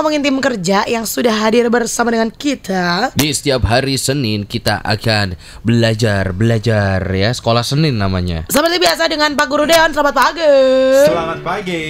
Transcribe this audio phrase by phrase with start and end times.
[0.00, 3.12] ngomongin tim kerja yang sudah hadir bersama dengan kita.
[3.12, 8.48] Di setiap hari Senin kita akan belajar belajar ya sekolah Senin namanya.
[8.48, 10.56] Seperti biasa dengan Pak Guru Deon, selamat pagi.
[11.04, 11.84] Selamat pagi.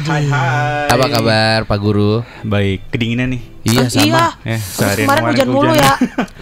[0.00, 0.88] Hai hai.
[0.88, 2.24] Apa kabar Pak Guru?
[2.40, 3.59] Baik, kedinginan nih.
[3.60, 4.04] Iya sama.
[4.04, 4.24] Iya.
[4.40, 5.94] Ya, seharian kemarin kemarin hujan mulu ya.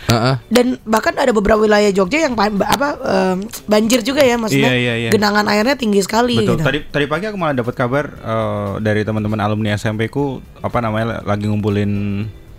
[0.55, 4.71] Dan bahkan ada beberapa wilayah Jogja yang pa- apa em, banjir juga ya maksudnya.
[4.71, 5.11] Iya, iya, iya.
[5.11, 6.59] Genangan airnya tinggi sekali Betul.
[6.59, 6.65] gitu.
[6.65, 11.21] Tadi tadi pagi aku malah dapat kabar eh, dari teman-teman alumni SMP ku apa namanya
[11.23, 11.91] lagi ngumpulin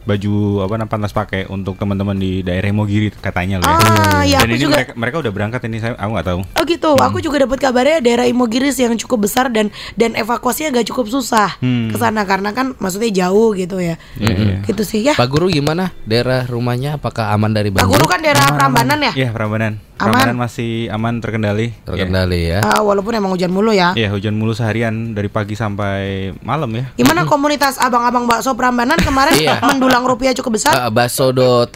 [0.10, 3.78] baju apa namanya pantas pakai untuk teman-teman di daerah Imogiri katanya loh ya.
[3.78, 6.40] Ah, iya, Dan aku ini juga- mereka mereka udah berangkat ini saya aku nggak tahu.
[6.50, 10.88] Oh gitu, aku juga dapat kabarnya daerah Imogiris yang cukup besar dan dan evakuasinya gak
[10.88, 11.90] cukup susah Hmm.
[11.90, 13.96] ke sana karena kan maksudnya jauh gitu ya.
[14.18, 14.56] Iya, iya.
[14.64, 15.14] Gitu sih ya.
[15.14, 15.94] Pak Guru gimana?
[16.04, 17.92] Daerah rumahnya apakah aman dari Pak banjir?
[17.92, 19.14] Guru kan daerah Prambanan ya.
[19.14, 19.89] Iya, Prambanan.
[20.00, 20.16] Aman.
[20.16, 21.76] Prambanan masih aman terkendali.
[21.84, 22.60] Terkendali ya.
[22.62, 23.92] Ah, walaupun emang hujan mulu ya.
[23.94, 26.88] Iya, hujan mulu seharian dari pagi sampai malam ya.
[26.96, 29.60] Gimana komunitas abang-abang bakso Prambanan kemarin Iya.
[29.62, 30.72] mendulang rupiah cukup besar?
[30.74, 31.68] Eh, Baso.id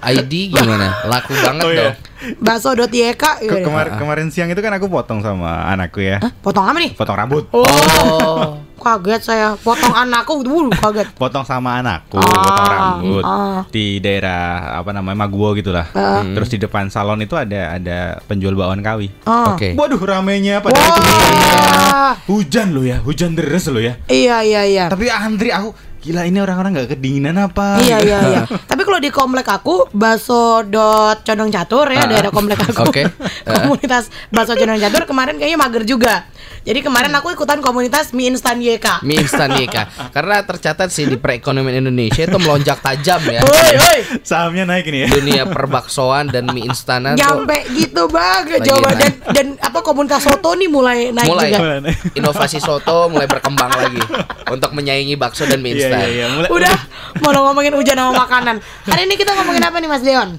[0.49, 1.03] gimana?
[1.03, 1.83] Laku banget Oh, iya.
[1.83, 1.95] dong.
[2.39, 3.55] Bakso.yk Ke- gitu.
[3.61, 6.23] kemar- kemarin siang itu kan aku potong sama anakku ya.
[6.23, 6.31] Hah?
[6.33, 6.95] Potong apa nih?
[6.95, 7.51] Potong rambut.
[7.51, 8.55] Oh.
[8.77, 9.47] Kaget saya.
[9.55, 11.13] Potong anakku dulu kaget.
[11.21, 13.61] potong sama anakku, Ah, potong rambut ah.
[13.69, 15.87] di daerah apa namanya Maguwo gitulah.
[15.93, 16.25] Ah.
[16.25, 19.07] Terus di depan salon itu ada ada penjual bakwan kawi.
[19.23, 19.55] Oh.
[19.55, 19.73] Oke.
[19.73, 22.13] Waduh ramenya pada itu Wah.
[22.27, 23.97] hujan loh ya, hujan deres loh ya.
[24.09, 24.85] Iya iya iya.
[24.91, 25.71] Tapi antri aku
[26.03, 27.79] gila ini orang-orang nggak kedinginan apa?
[27.79, 28.41] Iya iya iya.
[28.69, 32.91] Tapi kalau di komplek aku bakso dot condong catur ya daerah komplek aku.
[32.91, 33.07] Oke.
[33.47, 36.27] komunitas bakso condong catur kemarin kayaknya mager juga.
[36.63, 39.03] Jadi kemarin aku ikutan komunitas mie instan YK.
[39.03, 39.83] Mie instan Yeka.
[40.15, 43.43] Karena tercatat sih di perekonomian Indonesia itu melonjak tajam ya.
[43.43, 43.99] Woi woi.
[44.23, 45.07] Sahamnya naik ini ya.
[45.11, 50.23] Dunia perbaksoan dan mie instanan tuh Nyampe gitu bang Lagi jawaban dan, dan apa komunitas
[50.23, 51.91] soto nih mulai naik mulai juga.
[52.15, 53.99] inovasi soto mulai berkembang lagi
[54.47, 55.92] untuk menyaingi bakso dan mie Iya instan.
[55.95, 56.25] Iya iya.
[56.29, 56.75] Mulai- Udah
[57.23, 58.55] mau ngomongin hujan sama makanan.
[58.83, 60.29] Hari ini kita ngomongin apa nih Mas Deon?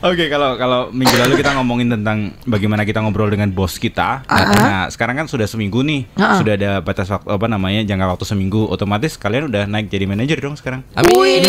[0.00, 4.24] Oke, kalau kalau minggu lalu kita ngomongin tentang bagaimana kita ngobrol dengan bos kita.
[4.26, 6.36] Nah, sekarang kan sudah seminggu nih, Ah, ah.
[6.36, 8.64] sudah ada batas waktu apa namanya jangka waktu seminggu.
[8.66, 10.80] Otomatis kalian udah naik jadi manajer dong sekarang.
[10.92, 11.44] Amin.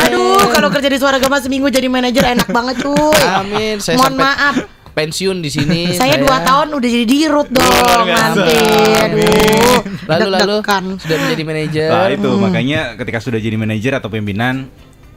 [0.00, 3.18] Aduh, kalau kerja di Suara Gema seminggu jadi manajer enak banget cuy.
[3.24, 3.76] Amin.
[3.78, 4.54] Saya Mohon sampai maaf.
[4.94, 5.80] Pensiun di sini.
[6.00, 8.58] Saya dua tahun udah jadi dirut dong nanti.
[9.04, 9.78] Aduh.
[10.08, 10.54] Lalu lalu
[11.02, 11.88] sudah menjadi manajer.
[11.90, 14.70] Nah, itu makanya ketika sudah jadi manajer atau pimpinan,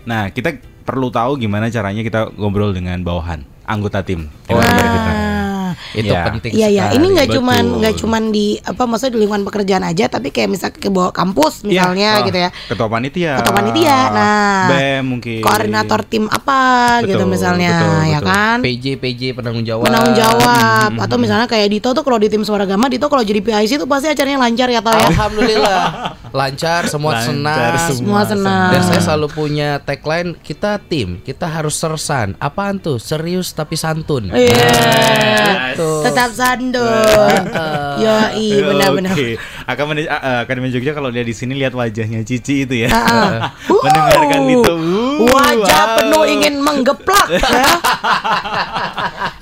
[0.03, 4.27] nah kita perlu tahu gimana caranya kita ngobrol dengan bawahan, anggota tim.
[4.49, 5.36] Cara kita?
[5.93, 6.23] Itu Iya.
[6.27, 6.95] penting Iya ya, sekali.
[6.95, 10.69] ini nggak cuman nggak cuman di apa maksudnya di lingkungan pekerjaan aja, tapi kayak misal
[10.69, 12.49] ke bawah kampus misalnya Iya, gitu ya.
[12.67, 13.31] Ketua panitia.
[13.37, 14.67] Ketua panitia, nah.
[14.67, 15.39] BEM mungkin.
[15.39, 16.59] Koordinator tim apa
[17.01, 18.27] gitu Betul, misalnya, betul, ya betul.
[18.27, 18.57] kan?
[18.61, 19.85] PJ PJ penanggung jawab.
[19.85, 23.21] Penanggung jawab Hmm, atau misalnya kayak Dito tuh kalau di tim Suara Gama, Dito kalau
[23.21, 25.07] jadi PIC tuh pasti acaranya lancar ya tau ya.
[25.07, 25.81] Alhamdulillah
[26.39, 27.75] lancar semua Lancar senang.
[27.89, 28.69] Semua senang.
[28.69, 32.35] Dan saya selalu punya tagline kita tim, kita harus sersan.
[32.37, 32.97] Apaan tuh?
[32.97, 34.29] Serius tapi santun.
[34.29, 34.53] Iya.
[34.53, 35.51] Gitu.
[35.75, 37.43] Tetap sandun.
[37.99, 39.11] Yoi, benar-benar.
[39.17, 39.35] Oke.
[39.67, 42.89] Akademi uh, Akademi Jogja kalau dia di sini lihat wajahnya Cici itu ya.
[42.89, 43.51] Ah, ah.
[43.83, 44.73] Mendengarkan Uh, itu.
[44.73, 45.95] uh, Wajah wow.
[45.99, 47.41] penuh ingin menggeplak ya.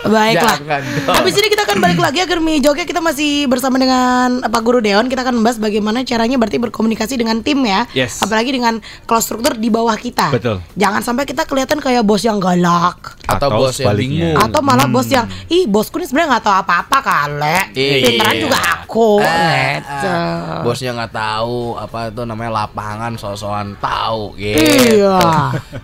[0.05, 0.57] Baiklah.
[1.21, 4.81] Habis ini kita akan balik lagi agar Mi Jogja kita masih bersama dengan Pak Guru
[4.81, 5.05] Deon.
[5.05, 7.85] Kita akan membahas bagaimana caranya berarti berkomunikasi dengan tim ya.
[7.93, 8.21] Yes.
[8.21, 10.33] Apalagi dengan kalau struktur di bawah kita.
[10.33, 10.57] Betul.
[10.73, 13.13] Jangan sampai kita kelihatan kayak bos yang galak.
[13.29, 14.37] Atau, Atau bos yang bingung.
[14.41, 17.57] Atau malah bos yang ih bosku ini sebenarnya nggak tahu apa-apa kale.
[17.77, 18.09] Iya.
[18.09, 19.21] Pinteran juga aku.
[19.21, 19.81] Eh.
[20.15, 25.03] Eh, bosnya nggak tahu apa itu namanya lapangan sosokan tahu gitu.
[25.03, 25.19] Iya.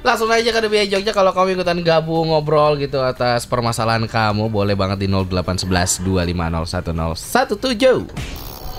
[0.08, 4.74] Langsung aja ke Debia Jogja kalau kamu ikutan gabung ngobrol gitu atas permasalahan kamu boleh
[4.74, 8.08] banget di 0811 250 1017.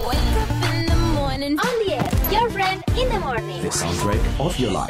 [0.03, 2.09] Wake up in the morning on the air.
[2.33, 3.61] Your friend in the morning.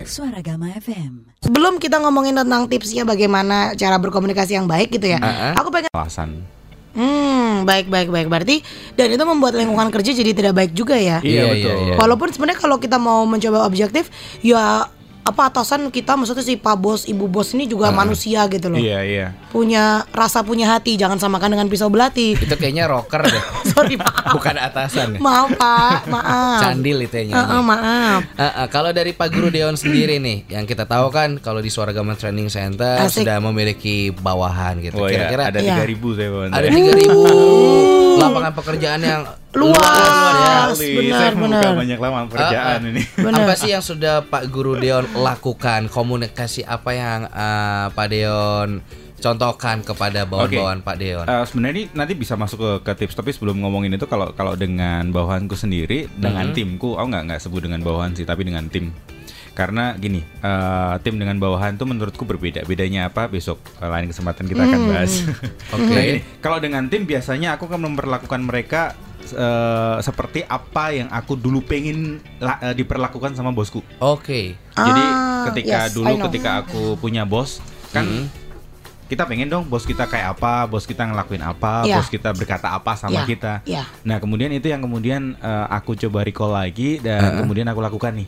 [0.06, 1.29] Suara Gama FM.
[1.43, 5.19] Sebelum kita ngomongin tentang tipsnya bagaimana cara berkomunikasi yang baik gitu ya.
[5.19, 5.53] Uh-uh.
[5.59, 6.62] Aku pengen Alasan.
[6.92, 8.60] Hmm, baik baik baik berarti
[8.94, 11.25] dan itu membuat lingkungan kerja jadi tidak baik juga ya.
[11.25, 11.72] Iya, Iya, betul.
[11.72, 11.94] iya, iya.
[11.97, 14.84] Walaupun sebenarnya kalau kita mau mencoba objektif, ya
[15.22, 18.76] apa atasan kita maksudnya si pak bos ibu bos ini juga manusia gitu loh.
[18.76, 19.26] Iya, iya.
[19.48, 22.34] Punya rasa punya hati, jangan samakan dengan pisau belati.
[22.34, 23.42] Itu kayaknya rocker deh.
[23.70, 24.34] Sorry maaf.
[24.34, 25.19] Bukan atasan ya.
[25.19, 26.60] Maaf pak, maaf.
[26.60, 27.62] Candil itu Eh, eh, nyanyi.
[27.62, 28.20] maaf.
[28.32, 31.70] Eh, eh, kalau dari Pak Guru Deon sendiri nih, yang kita tahu kan kalau di
[31.70, 33.22] Suara Gaman Training Center Asik.
[33.22, 34.96] sudah memiliki bawahan gitu.
[34.96, 35.78] Oh ya, Kira-kira ada Iya.
[35.78, 36.44] 3000 saya bawa.
[36.48, 39.22] ada 3000 lapangan pekerjaan yang
[39.52, 40.96] Luas, Luar sekali.
[40.96, 41.72] benar, Saya benar.
[41.76, 42.88] banyak lapangan pekerjaan ah.
[42.88, 43.02] ini.
[43.28, 43.44] Benar.
[43.44, 45.92] Apa sih yang sudah Pak Guru Deon lakukan?
[45.92, 48.80] Komunikasi apa yang eh, Pak Deon
[49.20, 51.26] contohkan kepada bawahan-bawahan Pak Deon?
[51.28, 54.56] Eh, sebenarnya ini nanti bisa masuk ke, ke tips tapi sebelum ngomongin itu kalau kalau
[54.56, 58.90] dengan bawahanku sendiri dengan timku aku nggak nggak sebut dengan bawahan sih tapi dengan tim
[59.52, 64.44] karena gini eh, tim dengan bawahan tuh menurutku berbeda bedanya apa besok eh, lain kesempatan
[64.44, 65.12] kita akan bahas
[65.76, 65.88] Oke.
[65.88, 71.34] Nah, gini, kalau dengan tim biasanya aku akan memperlakukan mereka eh, seperti apa yang aku
[71.34, 71.99] dulu pengen
[72.38, 74.56] la- eh, diperlakukan sama bosku Oke.
[74.72, 77.60] jadi Ah, ketika yes, dulu ketika aku punya bos
[77.90, 78.08] kan
[79.05, 82.00] kita pengen dong bos kita kayak apa, bos kita ngelakuin apa, Iya.
[82.00, 83.52] bos kita berkata apa sama Iya, kita.
[83.66, 83.84] iya.
[84.02, 88.25] Nah kemudian itu yang kemudian eh, aku coba recall lagi dan kemudian aku lakukan nih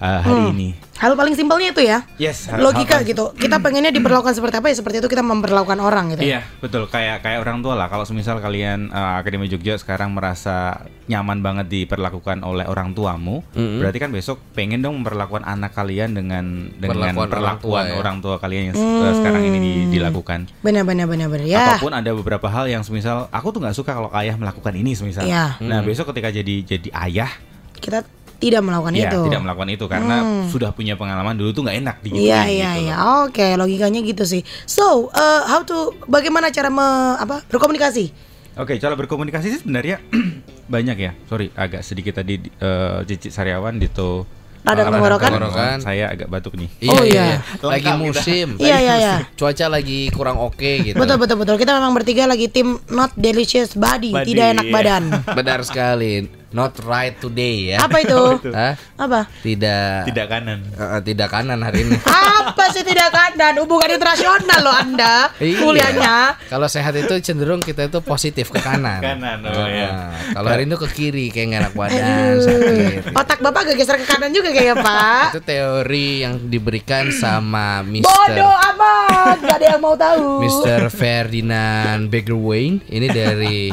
[0.00, 0.54] eh, hari Hmm.
[0.54, 0.68] ini.
[0.96, 2.04] Hal paling simpelnya itu ya.
[2.16, 2.44] Yes.
[2.46, 3.32] hal- Logika hal- gitu.
[3.32, 6.24] Kita pengennya diperlakukan seperti apa ya seperti itu kita memperlakukan orang gitu.
[6.26, 7.86] Iya betul kayak kayak orang tua lah.
[7.86, 13.98] Kalau semisal kalian eh, Akademi Jogja sekarang merasa nyaman banget diperlakukan oleh orang tuamu, berarti
[13.98, 17.94] kan besok pengen dong memperlakukan anak kalian dengan dengan Perlakuan orang perlakuan tua, ya.
[17.96, 20.52] orang tua kalian yang eh, sekarang ini di- dilakukan.
[20.60, 21.64] Benar benar benar benar ya.
[21.74, 25.24] Ataupun ada beberapa hal yang semisal aku tuh nggak suka kalau ayah melakukan ini semisal.
[25.24, 25.56] Iya.
[25.58, 27.32] Nah besok ketika jadi jadi ayah,
[27.72, 28.04] Kita
[28.40, 29.20] tidak melakukan ya itu.
[29.28, 30.16] tidak melakukan itu karena
[30.48, 32.24] sudah punya pengalaman dulu tuh nggak enak digituin.
[32.24, 32.94] Iya iya gitu iya.
[32.96, 33.28] loh.
[33.28, 34.42] Oke, logikanya gitu sih.
[34.64, 38.30] So, uh, how to bagaimana cara me, apa berkomunikasi?
[38.58, 40.02] Oke, cara berkomunikasi sih sebenarnya
[40.74, 41.12] banyak ya.
[41.30, 44.26] Sorry, agak sedikit tadi eh, Cici Sariawan Dito.
[44.60, 45.30] Rada eh, tenggorokan?
[45.32, 45.76] Tenggorokan.
[45.80, 46.68] Saya agak batuk nih.
[46.82, 47.24] Iya, Oh, iya, iya.
[47.38, 47.38] iya.
[47.64, 48.48] Lagi musim.
[48.60, 49.14] Iya iya iya.
[49.32, 50.96] Cuaca lagi kurang oke gitu.
[50.98, 51.56] Betul betul betul.
[51.56, 54.74] Kita memang bertiga lagi tim not delicious body, Body, tidak enak iya.
[54.74, 55.02] badan.
[55.38, 56.39] Benar sekali.
[56.50, 57.78] Not right today ya.
[57.86, 58.18] Apa itu?
[58.50, 58.74] Hah?
[59.06, 59.30] Apa?
[59.38, 60.10] Tidak.
[60.10, 60.66] Tidak kanan.
[60.66, 61.94] Eh, tidak kanan hari ini.
[62.42, 63.54] Apa sih tidak kanan?
[63.62, 65.62] Hubungan internasional loh Anda Iya.
[65.62, 66.14] kuliahnya.
[66.50, 68.98] Kalau sehat itu cenderung kita itu positif ke kanan.
[68.98, 69.88] Kanan, oh, Nah, iya.
[70.34, 73.00] Kalau hari ini ke kiri kayak nggak enak badan, sakit.
[73.14, 75.24] Otak Bapak agak geser ke kanan juga kayaknya, Pak.
[75.38, 78.68] Itu teori yang diberikan sama Bodoh Mr.
[78.74, 80.42] amat, gak ada yang mau tahu.
[80.42, 80.90] Mr.
[80.90, 83.70] Ferdinand Begerwain ini dari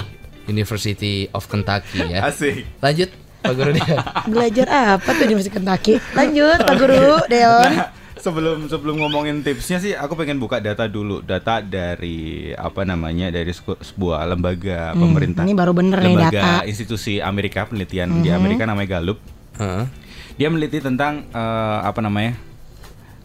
[0.48, 2.24] University of Kentucky ya.
[2.24, 2.66] Asik.
[2.80, 3.96] Lanjut Pak Guru dia.
[4.26, 6.02] Belajar apa tuh di Masjid Kentucky?
[6.12, 7.70] Lanjut, Pak Guru, Deon.
[7.70, 13.30] Nah, sebelum sebelum ngomongin tipsnya sih aku pengen buka data dulu data dari apa namanya
[13.30, 16.54] dari sebuah lembaga pemerintah Hmm, ini baru bener nih lembaga data.
[16.58, 16.68] Hmm.
[16.68, 19.22] institusi Amerika penelitian di Amerika namanya Gallup
[19.56, 19.86] Heeh.
[20.34, 22.36] dia meneliti tentang eh, apa namanya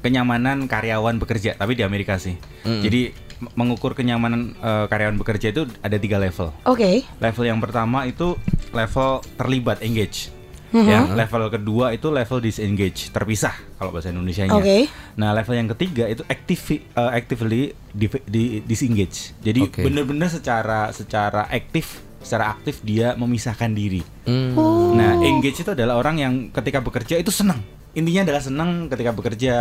[0.01, 5.65] kenyamanan karyawan bekerja tapi di Amerika sih jadi m- mengukur kenyamanan eh, karyawan bekerja itu
[5.79, 7.03] ada tiga level Oke.
[7.19, 8.39] level yang pertama itu
[8.71, 10.31] level terlibat engage
[10.73, 10.89] Mhm.
[10.89, 14.89] ya level kedua itu level disengage terpisah kalau bahasa Indonesia-nya Oke.
[15.15, 19.85] nah level yang ketiga itu active uh, actively di, di- disengage jadi Oke.
[19.85, 24.57] benar-benar secara secara aktif secara aktif dia memisahkan diri Hmm.
[24.57, 24.95] Oh.
[24.95, 27.61] nah engage itu adalah orang yang ketika bekerja itu senang
[27.93, 29.55] intinya adalah senang ketika bekerja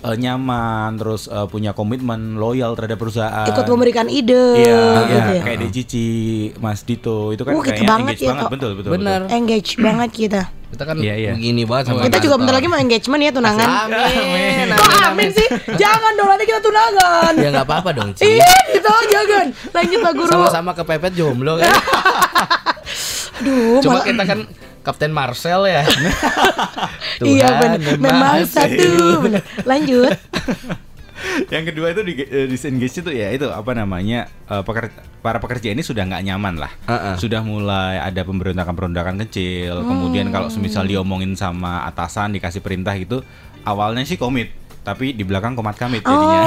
[0.00, 5.24] eh, nyaman terus eh, punya komitmen loyal terhadap perusahaan Ikut memberikan ide Iya, gitu iya,
[5.30, 5.42] ya.
[5.42, 6.08] kayak di Cici,
[6.56, 8.90] Mas Dito itu kan Wah, kita kayaknya banget engage ya, banget, betul betul.
[8.92, 9.20] Benar.
[9.22, 9.36] betul.
[9.36, 10.42] Engage banget kita.
[10.68, 11.32] Kita kan Iya, iya.
[11.32, 13.68] begini banget sama Kita juga bentar lagi mau engagement ya tunangan.
[13.88, 14.66] Amin.
[14.68, 15.48] Kok amin sih?
[15.72, 17.32] Jangan dong nanti kita tunangan.
[17.40, 18.36] Ya nggak apa-apa dong, Ci.
[18.36, 19.46] Iya, gitu jangan.
[19.72, 20.28] Lanjut Pak Guru.
[20.28, 21.72] Sama-sama kepepet jomblo kan.
[23.38, 24.38] Aduh, Cuma malah- kita kan
[24.82, 25.82] Kapten Marcel ya.
[27.18, 27.98] Iya Tuhan, benar.
[27.98, 28.88] Memang satu.
[29.26, 29.42] Bener.
[29.66, 30.14] Lanjut.
[31.54, 35.74] Yang kedua itu di, eh, disengage itu ya itu apa namanya eh, peker- para pekerja
[35.74, 37.14] ini sudah nggak nyaman lah, Heeh.
[37.18, 39.82] sudah mulai ada pemberontakan-pemberontakan kecil.
[39.82, 43.26] Kemudian kalau semisal diomongin sama atasan dikasih perintah gitu,
[43.66, 46.40] awalnya sih komit, tapi di belakang komat kamit jadinya.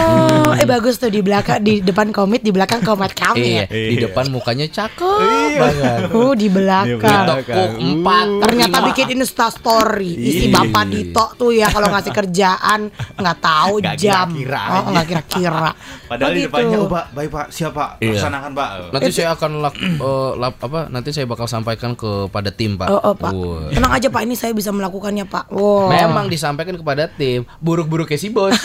[0.44, 3.52] Oh, eh bagus tuh di belakang di depan komit, di belakang komat Iya, kami.
[3.66, 4.02] di Iya.
[4.06, 5.20] depan mukanya cakep
[5.54, 6.00] banget.
[6.12, 6.98] Oh, di Di belakang.
[6.98, 7.38] belakang.
[7.38, 8.28] Tekuk empat.
[8.42, 10.58] Ternyata bikin Insta story isi Iya.
[10.58, 12.80] Bapak Dito tuh ya kalau ngasih kerjaan
[13.14, 14.28] nggak tahu Nggak jam.
[14.30, 14.90] kira-kira oh, aja.
[14.92, 15.68] nggak kira-kira.
[16.06, 16.48] Padahal Oh, di gitu.
[16.48, 17.84] depannya, oh pak, baik pak, siapa?
[17.98, 18.12] Iya.
[18.14, 18.70] Laksanakan pak.
[18.92, 20.80] Nanti saya akan lak, eh, lap- apa?
[20.88, 22.88] Nanti saya bakal sampaikan kepada tim, Pak.
[22.88, 23.32] Oh, oh, Pak.
[23.32, 23.68] Wah.
[23.70, 25.50] Tenang aja Pak, ini saya bisa melakukannya Pak.
[25.50, 25.88] Wow.
[25.88, 28.54] Memang disampaikan kepada tim, buruk-buruknya si bos.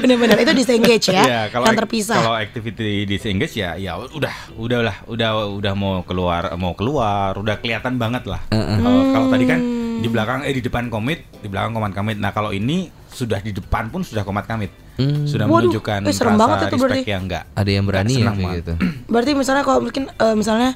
[0.00, 2.16] Bener-bener itu disengage ya, Iya, kalau yang ak- terpisah.
[2.16, 7.98] Kalau activity disengage ya, ya udah, udahlah, udah, udah mau keluar, mau keluar, udah kelihatan
[7.98, 8.40] banget lah.
[8.48, 9.60] Kalau kalau tadi kan
[10.00, 12.16] di belakang, eh di depan komit, di belakang komat kamit.
[12.16, 14.70] Nah kalau ini sudah di depan pun sudah komat kamit,
[15.26, 17.00] sudah Waduh, menunjukkan eh, serem rasa banget itu berarti.
[17.04, 17.44] yang enggak.
[17.52, 18.72] Ada yang berani ya kayak gitu.
[19.12, 20.70] Berarti misalnya kalau mungkin eh, misalnya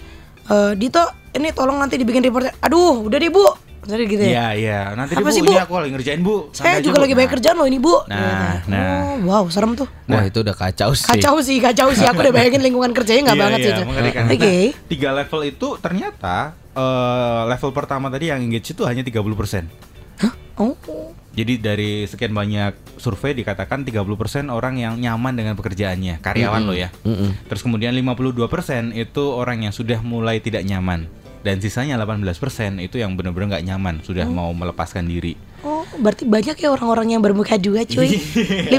[0.45, 1.03] eh, Dito
[1.33, 2.53] ini tolong nanti dibikin reportnya.
[2.61, 3.47] Aduh, udah deh Bu.
[3.85, 4.29] Misalnya gitu ya.
[4.29, 4.79] Iya, iya.
[4.93, 5.61] Nanti Apa deh, sih, bu, ini Bu?
[5.61, 6.37] aku lagi ngerjain bu.
[6.49, 7.03] Saya Santai aja, juga Bu.
[7.05, 7.95] lagi banyak Nah, kerjaan loh ini Bu.
[8.05, 8.19] Nah,
[8.57, 8.69] Gitu.
[8.69, 8.93] nah.
[9.05, 9.89] Oh, wow, serem tuh.
[10.07, 11.07] Wah, itu udah kacau sih.
[11.07, 12.05] Kacau sih, kacau sih.
[12.05, 13.83] Aku udah bayangin lingkungan kerjanya nggak Iya, banget iya, sih itu.
[13.85, 14.15] Oke.
[14.17, 16.37] Nah, tiga level itu ternyata
[16.73, 19.93] eh, level pertama tadi yang engage itu hanya 30%
[20.55, 20.71] Oh.
[21.35, 24.07] Jadi dari sekian banyak survei dikatakan 30%
[24.47, 26.95] orang yang nyaman dengan pekerjaannya, karyawan lo ya.
[27.51, 28.39] Terus kemudian 52%
[28.95, 31.11] itu orang yang sudah mulai tidak nyaman.
[31.45, 35.37] Dan sisanya 18% itu yang benar-benar nggak nyaman, sudah mau melepaskan diri.
[35.61, 38.17] Oh, berarti banyak ya orang-orang yang bermuka dua cuy.
[38.17, 38.73] 52%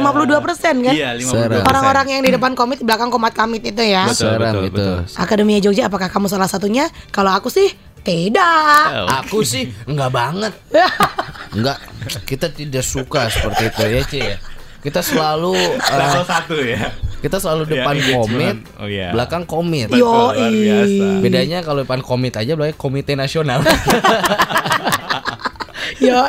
[0.82, 0.94] kan?
[0.94, 1.30] Iya, 52%.
[1.30, 1.62] Serem.
[1.62, 4.10] Orang-orang yang di depan komit, di belakang komat kamit itu ya.
[4.10, 4.82] Betul, betul, itu.
[4.82, 4.98] betul.
[5.14, 6.90] Akademia Jogja apakah kamu salah satunya?
[7.14, 7.70] Kalau aku sih
[8.02, 9.14] tidak.
[9.26, 10.54] Aku sih enggak banget.
[11.56, 11.80] Enggak,
[12.28, 14.38] kita tidak suka seperti itu ya, Ci ya.
[14.84, 16.94] Kita selalu Level satu ya.
[17.18, 18.22] Kita selalu Ya, depan engagement.
[18.22, 19.10] komit, Oh, iya.
[19.10, 19.88] belakang komit.
[19.90, 21.06] Yo, luar biasa.
[21.20, 23.60] Bedanya kalau depan komit aja belakang komite nasional.
[25.98, 26.22] Yo,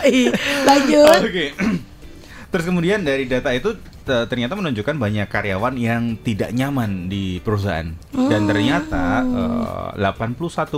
[0.64, 1.20] lanjut.
[1.22, 1.46] Oke.
[2.52, 7.90] Terus kemudian dari data itu te- ternyata menunjukkan banyak karyawan yang tidak nyaman di perusahaan
[8.08, 9.20] dan ternyata
[9.92, 10.72] eh, 81%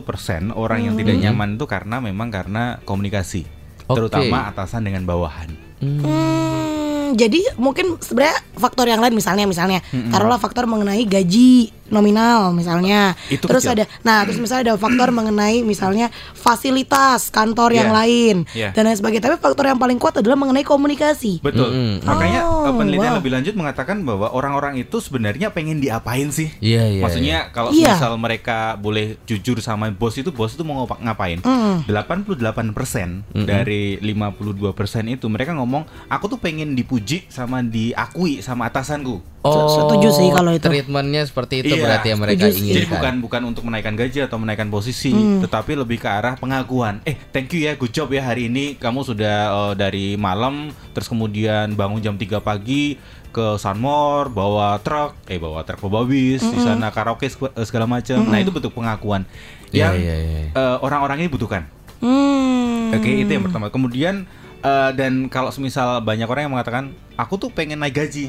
[0.50, 3.44] orang yang tidak nyaman itu karena memang karena komunikasi,
[3.86, 3.94] Oke.
[3.94, 5.67] terutama atasan dengan bawahan.
[5.78, 13.16] Hmm, jadi mungkin sebenarnya faktor yang lain misalnya misalnya taruhlah faktor mengenai gaji nominal misalnya.
[13.26, 13.80] Itu terus kecil.
[13.80, 17.96] ada nah terus misalnya ada faktor mengenai misalnya fasilitas kantor yang Iya.
[17.96, 18.68] lain Iya.
[18.72, 19.24] dan lain sebagainya.
[19.24, 21.40] Tapi faktor yang paling kuat adalah mengenai komunikasi.
[21.40, 21.64] Betul.
[21.66, 22.04] Mm-mm.
[22.04, 23.18] Makanya Oh, penelitian wow.
[23.18, 26.52] lebih lanjut mengatakan bahwa orang-orang itu sebenarnya pengen diapain sih?
[26.58, 27.00] Iya, iya.
[27.00, 27.94] Maksudnya kalau Iya.
[27.94, 31.40] misal mereka boleh jujur sama bos itu bos itu mau ngapa- ngapain?
[31.40, 31.88] Mm.
[31.88, 34.60] 88% dari 52%
[35.08, 35.67] itu mereka ngomong
[36.06, 39.20] aku tuh pengen dipuji sama diakui sama atasanku.
[39.40, 40.66] Oh, Setuju sih kalau itu.
[40.66, 42.60] Treatmentnya seperti itu Iya, berarti yang mereka setuju sih.
[42.60, 42.74] inginkan.
[42.74, 45.40] Jadi bukan bukan untuk menaikkan gaji atau menaikkan posisi, Hmm.
[45.40, 47.00] tetapi lebih ke arah pengakuan.
[47.02, 51.06] Eh, thank you ya, good job ya hari ini kamu sudah eh, dari malam terus
[51.06, 52.98] kemudian bangun jam 3 pagi
[53.28, 57.32] ke Sunmore bawa truk, eh bawa truk bawa bis di sana karaoke eh,
[57.62, 58.18] segala macam.
[58.20, 59.22] Nah, itu bentuk pengakuan
[59.70, 60.40] Iya, yang iya, iya.
[60.50, 61.62] eh, orang-orang ini butuhkan.
[62.02, 62.90] Hmm.
[62.90, 63.68] Oke, itu yang pertama.
[63.68, 64.24] Kemudian
[64.60, 66.84] eh, dan kalau semisal banyak orang yang mengatakan
[67.14, 68.28] aku tuh pengen naik gaji.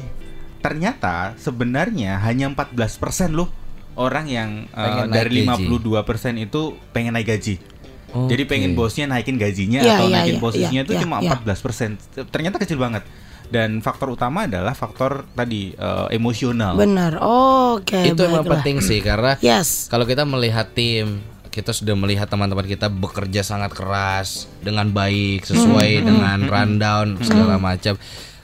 [0.60, 3.48] Ternyata sebenarnya hanya 14% loh
[3.96, 5.66] orang yang eh, Pengen naik dari gaji.
[5.66, 7.56] 52% itu pengen naik gaji.
[8.10, 8.50] Jadi Oke.
[8.50, 11.38] pengen bosnya naikin gajinya Iya, atau iya, naikin iya, posisinya iya, itu iya, cuma iya.
[11.38, 12.26] 14%.
[12.26, 13.06] Ternyata kecil banget.
[13.50, 16.74] Dan faktor utama adalah faktor tadi eh, emosional.
[16.74, 17.22] Benar.
[17.22, 18.10] Oke.
[18.10, 18.62] itu emang baiklah.
[18.62, 19.86] penting sih karena Yes.
[19.86, 25.90] kalau kita melihat tim kita sudah melihat teman-teman kita bekerja sangat keras dengan baik sesuai
[26.00, 27.98] Hmm, dengan rundown segala macam.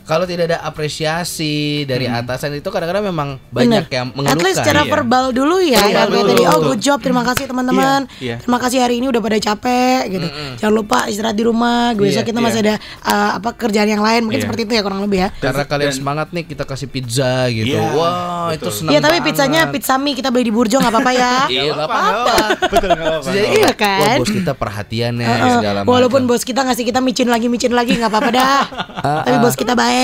[0.07, 3.93] Kalau tidak ada apresiasi dari atasan itu kadang-kadang memang banyak Bener.
[3.93, 4.39] yang At mengeluhkan.
[4.41, 4.93] least secara Iya.
[4.93, 5.83] verbal dulu ya.
[5.83, 6.31] Kayak dulu.
[6.31, 8.01] tadi, oh good job, terima kasih teman-teman.
[8.13, 8.37] Iya, iya.
[8.39, 10.27] Terima kasih hari ini udah pada capek gitu.
[10.57, 11.91] Jangan lupa istirahat di rumah.
[11.93, 12.67] Besok Iya, kita masih iya.
[12.69, 14.21] ada uh, apa kerjaan yang lain.
[14.23, 14.47] Mungkin Iya.
[14.47, 15.29] seperti itu ya kurang lebih ya.
[15.35, 17.67] Karena Dan- kalian dan- semangat nih kita kasih pizza gitu.
[17.69, 18.15] Iya, Wah,
[18.47, 18.55] betul.
[18.55, 19.27] itu senang Iya tapi banget.
[19.27, 21.35] pizzanya pizza mie kita beli di Burjo nggak apa-apa ya.
[21.53, 22.35] Iya, nggak apa-apa.
[22.65, 23.31] Betul nggak apa-apa.
[23.33, 24.17] Jadi, Iya Wah, kan?
[24.17, 28.31] bos kita perhatiannya segala Walaupun bos kita ngasih kita micin lagi micin lagi nggak apa-apa
[28.31, 28.63] dah.
[29.27, 29.95] Tapi bos kita baik.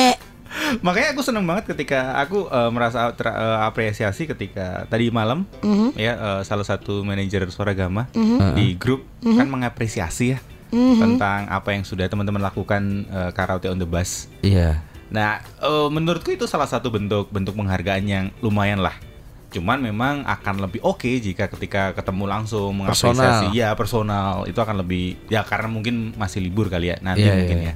[0.80, 5.92] Makanya aku seneng banget ketika aku eh, merasa ter- eh, apresiasi ketika tadi malam Mhm.
[5.94, 8.08] ya eh, salah satu manajer suara gama
[8.54, 10.96] di grup kan mengapresiasi ya Mhm.
[10.98, 14.28] tentang apa yang sudah teman-teman lakukan eh, karaoke on the bus.
[14.40, 14.80] Iya.
[15.08, 18.96] Nah, eh, menurutku itu salah satu bentuk bentuk penghargaan yang lumayan lah.
[19.52, 23.52] Cuman memang akan lebih oke jika ketika ketemu langsung mengapresiasi, Personal.
[23.52, 27.58] ya personal itu akan lebih ya karena mungkin masih libur kali ya nanti Iya, mungkin
[27.60, 27.68] iya.
[27.68, 27.74] ya.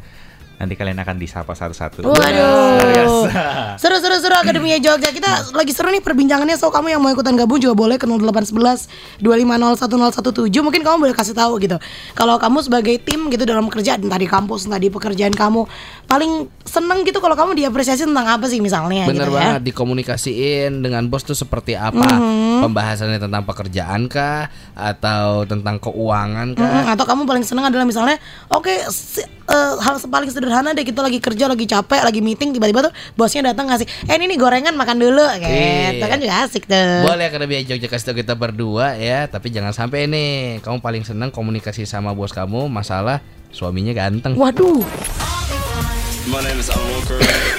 [0.56, 2.00] Nanti kalian akan disapa satu-satu.
[2.02, 2.16] Waduh.
[2.16, 3.30] Luar biasa.
[3.76, 5.10] Seru seru seru Akademia Jogja.
[5.10, 6.54] Kita lagi seru nih perbincangannya.
[6.54, 8.88] So kamu yang mau ikutan gabung juga boleh ke 0811
[9.20, 10.48] 2501017.
[10.58, 11.76] Mungkin kamu boleh kasih tahu gitu.
[12.12, 15.68] Kalau kamu sebagai tim gitu dalam kerja entah di kampus entah di pekerjaan kamu
[16.06, 16.32] paling
[16.62, 19.58] seneng gitu kalau kamu diapresiasi tentang apa sih misalnya Bener gitu ya.
[19.58, 22.62] banget dikomunikasiin dengan bos tuh seperti apa Mhm.
[22.62, 28.22] pembahasannya tentang pekerjaan kah atau tentang keuangan kah Mm, atau kamu paling seneng adalah misalnya
[28.48, 32.86] oke si- eh, hal paling sederhana deh kita lagi kerja lagi capek lagi meeting tiba-tiba
[32.86, 35.50] tuh bosnya datang ngasih eh ini nih gorengan makan dulu gitu
[35.98, 36.06] Iya.
[36.06, 37.02] kan juga asik tuh.
[37.02, 40.30] Boleh Akademia Jogja kasih kita berdua ya tapi jangan sampai nih
[40.62, 43.18] kamu paling seneng komunikasi sama bos kamu masalah
[43.50, 44.34] suaminya ganteng.
[44.34, 44.82] Waduh.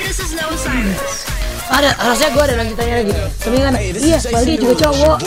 [0.04, 1.24] This is no silence.
[1.68, 3.12] ada harusnya gue ada lanjutannya lagi.
[3.38, 5.18] Tapi kan iya Baldi juga cowok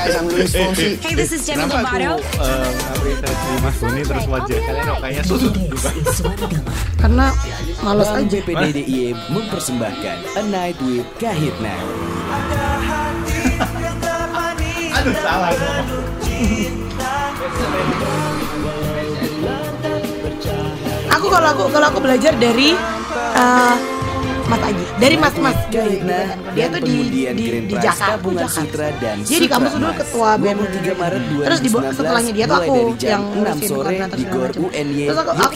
[0.00, 0.96] guys, I'm Luis Fonsi.
[1.00, 2.16] Hey, this is Demi Lovato.
[2.96, 5.52] apresiasi Mas Boni terus wajah kalian kayaknya susut
[7.00, 7.26] karena
[7.84, 11.76] males Bank aja BPD DIY mempersembahkan A Night with Kahitna.
[15.00, 15.52] Aduh salah.
[21.10, 22.72] aku kalau aku kalau aku belajar dari
[23.36, 23.74] eh,
[24.50, 24.84] Mas Aji.
[24.98, 25.58] Dari Mas Mas.
[25.70, 28.18] Dia tuh di di, di Jakarta.
[28.50, 32.44] Sutra dan dia di kampus dulu ketua BEM 23 Maret terus di 2019 setelahnya dia
[32.50, 34.50] tuh aku yang 6 ngurusin sore di Gor.
[34.58, 35.54] UNY terus aku aku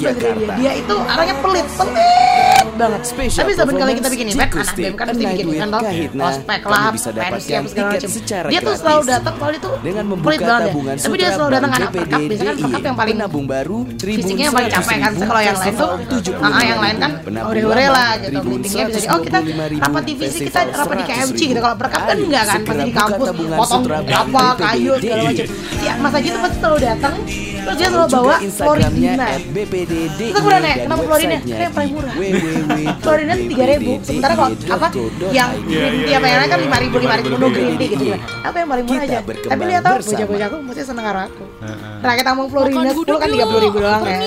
[0.60, 4.94] dia itu orangnya pelit pelit banget Special tapi saben kali kita bikin event anak BEM
[4.96, 6.22] kan pasti Night bikin event Kahitna.
[6.28, 8.10] ospek lah bisa dapatkan segala macam
[8.50, 10.58] dia tuh selalu datang kalau itu dengan membuka ya.
[10.64, 14.44] tabungan tapi dia selalu datang anak perkap biasanya kan perkap yang paling penabung baru fisiknya
[14.48, 15.90] yang paling capek kan 100.000, kalau yang lain tuh
[16.44, 19.38] ah, yang lain kan 75.000, penabung hore-hore lama, lah gitu meetingnya bisa di oh kita
[19.44, 21.50] 125.000, rapat divisi kita Festival rapat di KMC 100.000.
[21.50, 23.28] gitu kalau perkap kan enggak kan pasti di kampus
[23.58, 24.60] potong apa BPDD.
[24.64, 27.14] kayu segala macam si Mas Haji tuh pasti selalu datang
[27.64, 28.34] terus dia selalu bawa
[29.54, 30.74] @bpdd Itu murah, Nek.
[30.74, 32.14] dan Kenapa websitenya Karena yang paling murah.
[33.00, 33.92] Florina tiga ribu.
[34.00, 34.86] Sementara kalau apa
[35.30, 38.04] yang green tea apa yang lain kan lima ribu lima ribu no green tea gitu
[38.10, 38.20] kan.
[38.44, 39.18] Apa yang paling murah aja?
[39.24, 41.44] tapi lihat tau bocah-bocah aku mesti seneng karo aku.
[42.04, 44.18] Rakyat tamu Florina sepuluh kan tiga puluh ribu doang ya.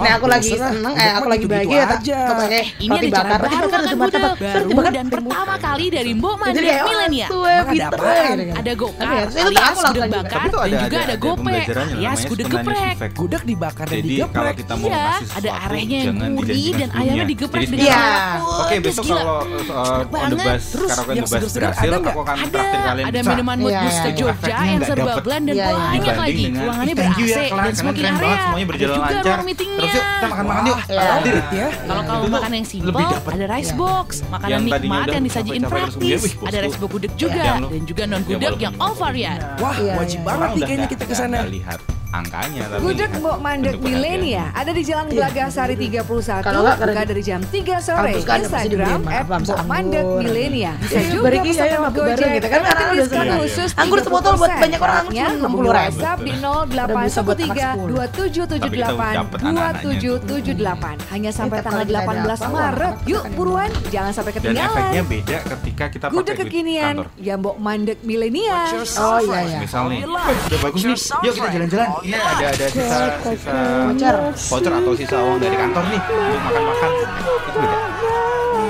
[0.00, 3.38] nah aku lagi seneng eh aku lagi bahagia tak pakai Ini roti ada bakar.
[3.40, 4.92] roti bakar roti gudeg roti bakar.
[4.96, 7.26] dan pertama kali dari Mbok kayak Milenia.
[7.28, 8.36] pinter gitu kan.
[8.60, 11.52] Ada gokar Tapi ya, alias aku gudeg bakar dan ada juga ada, ada ada gope
[11.52, 12.94] alias gudeg geprek.
[13.14, 14.34] Gudeg dibakar dan Jadi digeprek.
[14.34, 17.96] kalau kita mau Iya, ada arehnya yang jangan gurih dan ayamnya digeprek dengan Iya.
[17.96, 21.52] sangat Oke pedes, besok kalau uh, on the bus Terus karaoke on yang the bus
[21.52, 22.48] berhasil ada aku akan ada.
[22.50, 24.18] traktir kalian ada minuman mood Iya, booster iya.
[24.20, 26.42] Jogja yang serba blend dan banyak lagi.
[26.42, 28.40] dengan, ruangannya "Ih, thank you ber-AC ya, dan smoking banget, area.
[28.40, 29.38] semuanya berjalan juga lancar.
[29.40, 30.78] terus yuk kita makan makan yuk.
[30.90, 31.68] Hadir Ya.
[31.80, 36.76] kalau kamu makan yang simple, ada rice box, makanan nikmat yang disajiin praktis, ada rice
[36.76, 39.38] box gudeg juga, dan juga non yang gudeg yang all varian.
[39.56, 41.38] Wah, wajib banget nih kayaknya kita ke nggak- sana.
[41.40, 43.74] nggak lihat angkanya tapi Gudeg Mbok Mandek.
[43.78, 46.02] Milenia ada di Jalan Gelaga Sari 31
[46.42, 48.10] Kalau nggak, buka karena- dari jam 3 sore.
[48.18, 50.18] Instagram at Mbok Mandek anggur.
[50.20, 52.30] Milenia bisa Iya, juga pesan iya, lewat bareng Gojek.
[52.32, 53.38] gitu kan, udah diskon senang.
[53.40, 54.58] khusus Anggur sebotol buat 30%.
[54.60, 55.70] banyak orang, Syaratnya cuma hubungi 60 ribu.
[55.70, 56.32] WhatsApp di
[56.80, 57.94] Udah bisa buat anak 0813 sepuluh.
[57.94, 59.80] 2778 dapet anak-anaknya.
[59.80, 63.70] 2778 hanya sampai tanggal kalau kita ada 18 apa, Maret yuk buruan.
[63.88, 66.94] jangan sampai dan efeknya ketinggalan beda ketika kita Gudeg pakai kekinian.
[67.16, 68.58] ya Mbok Mandek Milenia
[68.96, 70.96] oh iya iya misal nih "Wih, udah bagus nih.
[71.20, 73.56] Yuk kita jalan-jalan ini ada ada sisa sisa
[73.88, 74.16] voucher.
[74.34, 76.90] voucher atau sisa uang dari kantor nih untuk makan-makan.
[76.96, 77.78] Itu beda.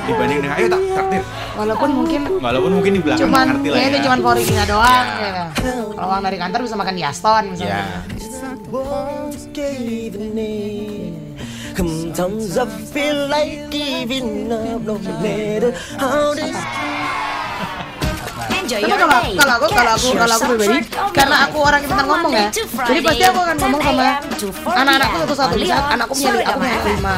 [0.00, 1.22] Dibanding dengan ayo tak traktir
[1.60, 3.90] walaupun mungkin walaupun mungkin di belakang cuman ngerti lah ya ya.
[3.92, 5.28] itu cuman Florina doang Ya.
[5.28, 5.46] ya.
[5.92, 7.84] kalau uang dari kantor bisa makan di Aston misalnya.
[7.84, 7.86] Ya
[11.80, 16.52] Sometimes I feel like giving up, no matter how this
[18.70, 20.78] Tapi kalau kalau aku kalau aku kalau aku pribadi
[21.10, 22.48] karena aku orang yang pintar ngomong ya.
[22.60, 24.22] Jadi pasti aku akan ngomong 10 sama a.m.
[24.38, 27.16] to 4 anak-anakku satu-satu misalnya on anakku punya aku punya lima.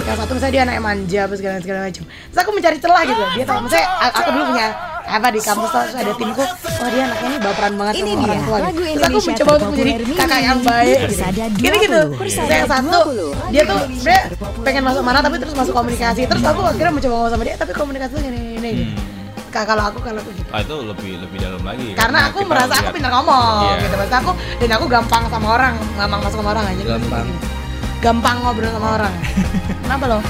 [0.00, 2.04] Yang satu misalnya dia anak manja apa segala segala macam.
[2.04, 3.22] Terus aku mencari celah gitu.
[3.36, 4.68] Dia tahu misalnya aku dulu punya
[5.10, 8.30] apa di kampus tuh ada timku wah dia anaknya ini baperan banget Ini sama orang
[8.30, 8.94] dia, tua lagu gitu.
[8.94, 11.68] Terus aku mencoba untuk menjadi kakak yang baik gitu.
[11.80, 12.00] Gitu.
[12.14, 12.20] 20.
[12.20, 13.00] Terus yang satu
[13.50, 14.22] dia tuh sebenarnya
[14.62, 16.22] pengen masuk mana tapi terus masuk komunikasi.
[16.30, 18.70] Terus aku akhirnya mencoba ngomong sama dia tapi komunikasi tuh gini gini.
[18.70, 19.19] gini.
[19.50, 20.46] Kalau aku kalau aku gitu.
[20.48, 21.88] Ah, itu lebih lebih dalam lagi.
[21.92, 23.82] Karena aku kita merasa aku pintar ngomong Iya.
[23.82, 23.94] gitu.
[23.96, 27.26] Maksud aku dan aku gampang sama orang gampang masuk sama orang aja Gampang.
[28.00, 29.14] gampang ngobrol sama orang.
[29.84, 30.20] Kenapa lo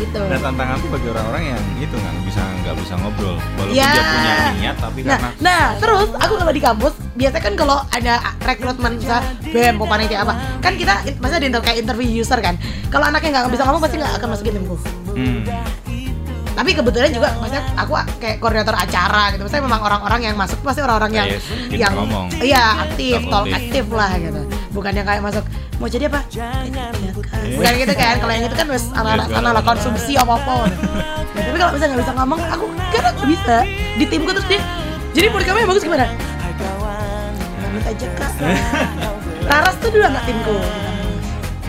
[0.00, 0.16] gitu.
[0.16, 3.36] Nah tantanganku bagi orang-orang yang itu nggak bisa nggak bisa ngobrol.
[3.54, 3.92] Walaupun Ya.
[3.92, 7.76] dia punya niat tapi Nah, karena nah terus aku kalau di kampus biasanya kan kalau
[7.86, 10.32] ada rekrutmen bisa BEM mau panitia apa?
[10.58, 12.56] Kan kita maksudnya di inter kayak interview user kan.
[12.88, 14.76] Kalau anaknya nggak bisa ngomong pasti nggak akan masukin timku
[15.10, 15.38] hmm,
[16.60, 19.48] tapi kebetulan juga maksudnya aku kayak koordinator acara gitu.
[19.48, 22.26] Maksudnya memang orang-orang yang masuk pasti orang-orang yang Yes, pintar yang ngomong.
[22.36, 24.40] iya aktif talk aktif lah gitu.
[24.76, 25.40] Bukan yang kayak masuk
[25.80, 26.20] mau jadi apa?
[27.56, 28.14] Bukan gitu kan.
[28.20, 32.02] Kalau yang itu kan anak-anak Iya, anak konsumsi apa apa nah, tapi kalau misalnya nggak
[32.04, 33.56] bisa ngomong aku kan aku bisa.
[33.96, 34.60] Di timku terus dia
[35.16, 36.06] jadi menurut kamu yang bagus gimana?
[37.64, 38.32] Amit aja kak.
[39.48, 40.60] Raras tuh dulu anak timku.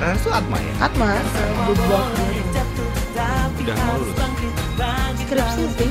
[0.04, 0.74] Rara tuh Atma ya?
[0.84, 1.16] Atma.
[3.62, 4.61] Udah mau lulus
[5.32, 5.88] Skripsi sih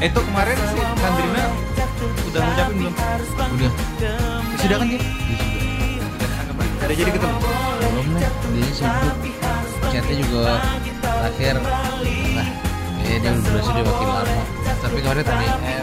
[0.00, 1.44] eh itu kemarin si Sandrina
[2.32, 2.94] udah ngucapin belum
[3.52, 3.72] Udah,
[4.56, 5.00] sudah kan dia
[6.88, 8.28] udah jadi ketemu belum nih.
[8.56, 9.16] Dia sibuk.
[9.92, 10.56] Chatnya juga
[11.04, 11.60] terakhir.
[12.32, 12.48] Nah,
[13.04, 14.40] ya dia udah berhasil dia wakil lama.
[14.64, 15.80] Tapi kemarin tadi eh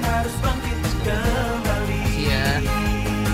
[2.25, 2.45] ya.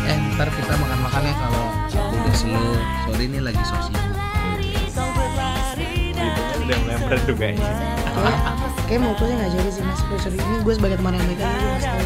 [0.04, 1.63] Eh, ntar kita makan-makan ya kalau
[1.95, 2.75] udah slow.
[3.08, 4.04] Sorry ini lagi sok sibuk.
[6.62, 7.71] udah mulai meredup kayaknya
[8.91, 10.04] Kayak menurutnya nggak jadi sih mas.
[10.19, 12.04] Sorry ini gue sebagai teman yang baik aja gue ngasih tau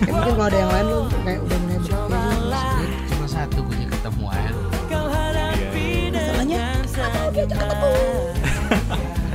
[0.00, 4.24] Kayak mungkin kalau ada yang lain lu kayak udah mulai berpikir Cuma satu gue ketemu
[4.32, 4.50] aja.
[6.08, 6.60] Masalahnya
[7.36, 7.92] diajak ketemu.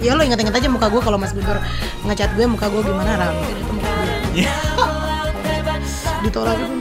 [0.02, 1.62] Ya lo inget-inget aja muka gue kalau Mas Guntur
[2.02, 3.14] ngechat gue muka gue gimana?
[3.14, 4.46] Ram itu muka gue
[6.26, 6.74] Ditolak gitu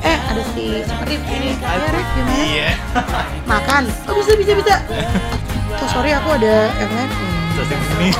[0.00, 2.40] Eh ada si seperti ini Ya Rif gimana?
[2.40, 2.68] Iya.
[3.44, 3.84] Makan.
[4.08, 4.74] Oh bisa bisa bisa.
[5.76, 7.33] So sorry aku ada yang lain.
[7.62, 8.10] Ini.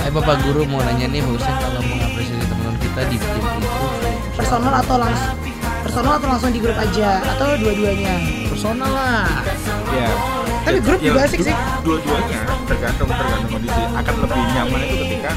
[0.00, 3.86] Eh Bapak Guru mau nanya nih bagusnya kalau mau ngapresiasi teman-teman kita di tim itu
[4.40, 5.36] Personal atau langsung
[5.84, 8.14] personal atau langsung di grup aja atau dua-duanya.
[8.48, 9.44] personal lah.
[9.92, 10.08] Ya.
[10.64, 11.54] Tapi grup juga asik sih.
[11.84, 13.82] Dua-duanya tergantung tergantung kondisi.
[13.92, 15.30] Akan lebih nyaman itu ketika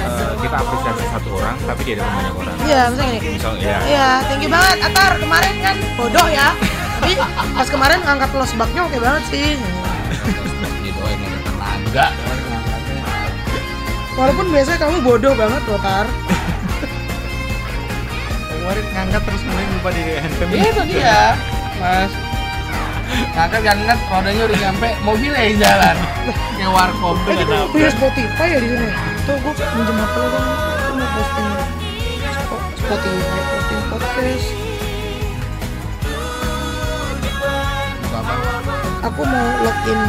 [0.00, 2.54] eh, kita apresiasi satu orang tapi dia ada banyak orang.
[2.64, 3.36] Iya, misalnya gini.
[3.36, 3.78] Misal ya.
[3.84, 6.48] Iya, thank you banget Atar kemarin kan bodoh ya.
[6.98, 7.12] Tapi
[7.54, 9.54] pas kemarin ngangkat los baknya oke banget sih.
[10.80, 12.06] Didoain ada tenaga.
[14.14, 16.06] Walaupun biasanya kamu bodoh banget loh Tar.
[18.50, 20.50] Kemarin ngangkat terus kemudian lupa di handphone.
[20.50, 21.18] Iya itu dia,
[21.78, 22.12] Mas.
[23.32, 25.96] Ngangkat ngangkat rodanya udah nyampe mobilnya yang jalan.
[26.52, 28.88] Kayak warkop tuh Eh, kita punya Spotify ya di sini.
[29.24, 30.42] Tuh, gue minjem apa lo kan?
[30.44, 31.48] Gue mau posting
[32.28, 34.46] Spo- Spotify, posting podcast.
[38.98, 40.00] Aku mau login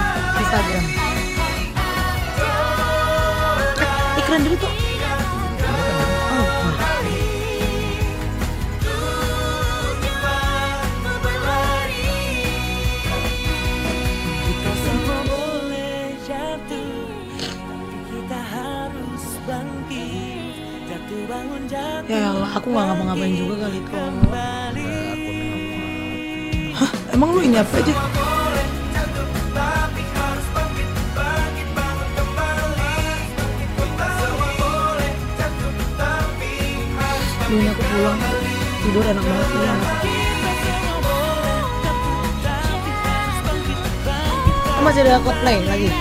[0.42, 0.86] Instagram.
[3.78, 4.74] Eh, iklan dulu tuh.
[22.10, 23.94] Ya Allah, aku nggak ngapa-ngapain juga kali itu.
[26.74, 27.94] Hah, emang lu ini apa aja?
[37.50, 38.22] Ini aku pulang
[38.86, 39.66] tidur enak banget ini.
[44.78, 45.90] Oh, masih ada Coldplay lagi.
[45.90, 45.98] Oh.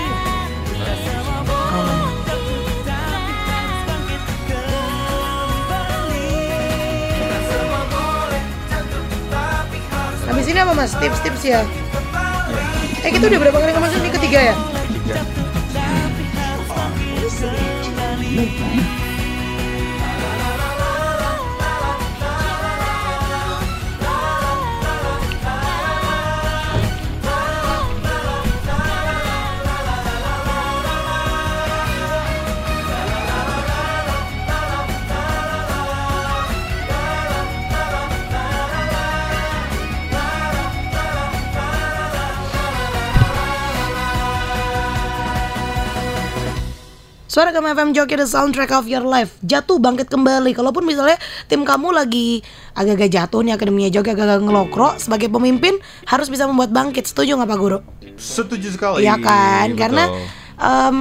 [10.29, 10.93] Habis ini apa mas?
[11.01, 11.65] Tips-tips ya?
[13.03, 14.55] Eh kita udah berapa kali ngemas ini ketiga ya?
[47.29, 51.61] Suara Gama FM Joki the soundtrack of your life Jatuh bangkit kembali Kalaupun misalnya tim
[51.61, 52.41] kamu lagi
[52.73, 55.77] agak-agak jatuh nih Akademinya Joki agak-agak ngelokro Sebagai pemimpin
[56.09, 57.79] harus bisa membuat bangkit Setuju nggak Pak Guru?
[58.17, 59.05] Setuju sekali.
[59.05, 59.77] Iya kan?
[59.77, 59.77] Betul.
[59.77, 60.05] Karena
[60.57, 60.97] em,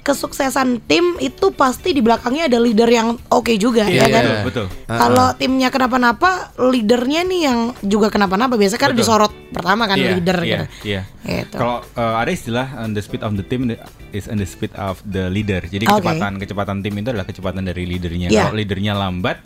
[0.00, 4.24] kesuksesan tim itu pasti di belakangnya ada leader yang oke juga Iya, ya kan?
[4.24, 4.66] betul, betul.
[4.88, 9.00] Kalau timnya kenapa-napa, leadernya nih yang juga kenapa-napa biasanya kan Betul.
[9.04, 10.64] disorot pertama kan Iya, leader iya, gitu.
[10.88, 11.02] Iya.
[11.20, 11.56] Gitu.
[11.60, 13.68] Kalau eh, ada istilah on the speed of the team
[14.16, 15.60] is on the speed of the leader.
[15.68, 16.00] Jadi Oke.
[16.00, 18.28] kecepatan kecepatan tim itu adalah kecepatan dari leadernya.
[18.32, 18.48] Iya.
[18.48, 19.44] Kalau leadernya lambat,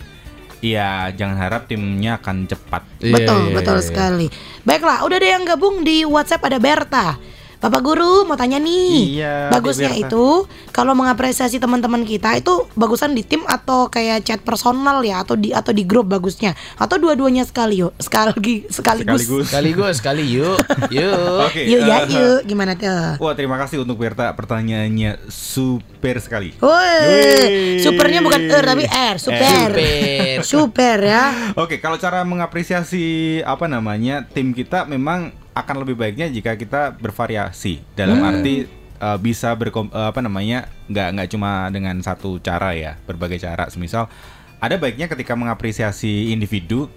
[0.62, 2.82] ya jangan harap timnya akan cepat.
[3.02, 3.88] Iya, betul, iya, betul iya, iya.
[3.90, 4.26] sekali.
[4.62, 7.33] Baiklah, udah ada yang gabung di WhatsApp ada Berta.
[7.64, 13.24] Bapak Guru mau tanya nih, Iya, bagusnya itu kalau mengapresiasi teman-teman kita itu bagusan di
[13.24, 17.80] tim atau kayak chat personal ya atau di atau di grup bagusnya atau dua-duanya sekali
[17.80, 19.24] yuk sekali sekaligus.
[19.24, 19.46] Sekaligus.
[19.48, 20.60] Sekaligus sekali yuk.
[20.92, 21.40] Yuk.
[21.48, 21.64] Oke.
[21.64, 23.16] Yuk ya eh, yuk gimana tuh?
[23.16, 26.52] Wah terima kasih untuk Berta pertanyaannya super sekali.
[26.60, 29.68] Woi, supernya bukan er tapi R, super.
[29.72, 30.36] Super.
[30.44, 31.24] Super ya.
[31.56, 37.78] Oke, kalau cara mengapresiasi apa namanya tim kita memang akan lebih baiknya jika kita bervariasi
[37.94, 38.28] dalam Hmm.
[38.28, 38.66] arti
[38.98, 43.70] uh, bisa berkom uh, apa namanya nggak nggak cuma dengan satu cara ya berbagai cara.
[43.70, 44.10] Semisal
[44.58, 46.90] ada baiknya ketika mengapresiasi individu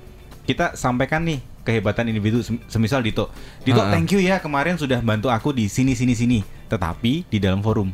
[0.43, 3.27] kita sampaikan nih kehebatan individu Sem- semisal Dito.
[3.61, 3.91] Dito Ha-ha.
[3.91, 6.39] thank you ya kemarin sudah bantu aku di sini sini sini.
[6.67, 7.91] Tetapi di dalam forum.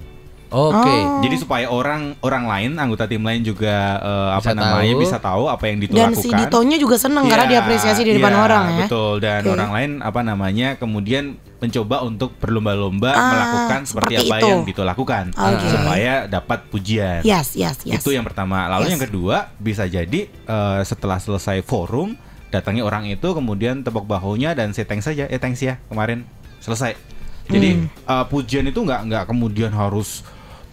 [0.54, 0.86] Oke.
[0.94, 1.20] Oh.
[1.20, 5.02] Jadi supaya orang orang lain anggota tim lain juga uh, apa Bisa namanya tahu.
[5.02, 6.22] bisa tahu apa yang Dito Dan lakukan.
[6.22, 8.86] si Ditonya juga seneng karena Iya, diapresiasi di depan iya, orang ya.
[8.86, 9.50] Betul dan Oke.
[9.52, 11.24] orang lain apa namanya kemudian
[11.58, 14.48] mencoba untuk berlomba-lomba Ah, melakukan seperti, seperti apa itu.
[14.48, 15.68] yang Dito lakukan Oke.
[15.68, 17.20] supaya dapat pujian.
[17.24, 17.98] Yes, yes, yes.
[17.98, 18.70] Itu yang pertama.
[18.70, 18.92] Lalu Yes.
[18.94, 22.13] yang kedua bisa jadi eh, setelah selesai forum
[22.48, 25.26] datangnya orang itu kemudian tepuk bahunya dan say thanks saja.
[25.26, 26.94] Eh thanks ya kemarin selesai.
[27.44, 27.88] Jadi Hmm.
[27.89, 30.22] eh, pujian itu nggak nggak kemudian harus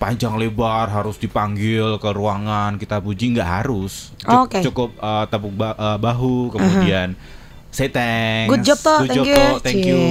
[0.00, 4.58] panjang lebar harus dipanggil ke ruangan kita puji nggak harus Cuk- Oke.
[4.62, 7.12] cukup eh, tepuk ba- eh, bahu kemudian
[7.68, 9.36] say thanks Good job toh, Good thank job, you.
[9.36, 10.02] Toh, thank you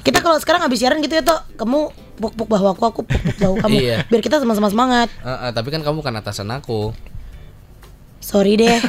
[0.00, 3.54] Kita kalau sekarang habis siaran gitu ya toh, kamu puk-puk bahu aku, aku puk-puk bahu
[3.60, 3.76] kamu.
[3.78, 3.96] Iya.
[4.04, 5.06] Biar kita sama-sama semangat.
[5.22, 6.90] Ah, ah, tapi kan kamu kan atasan aku.
[8.18, 8.82] Sorry deh.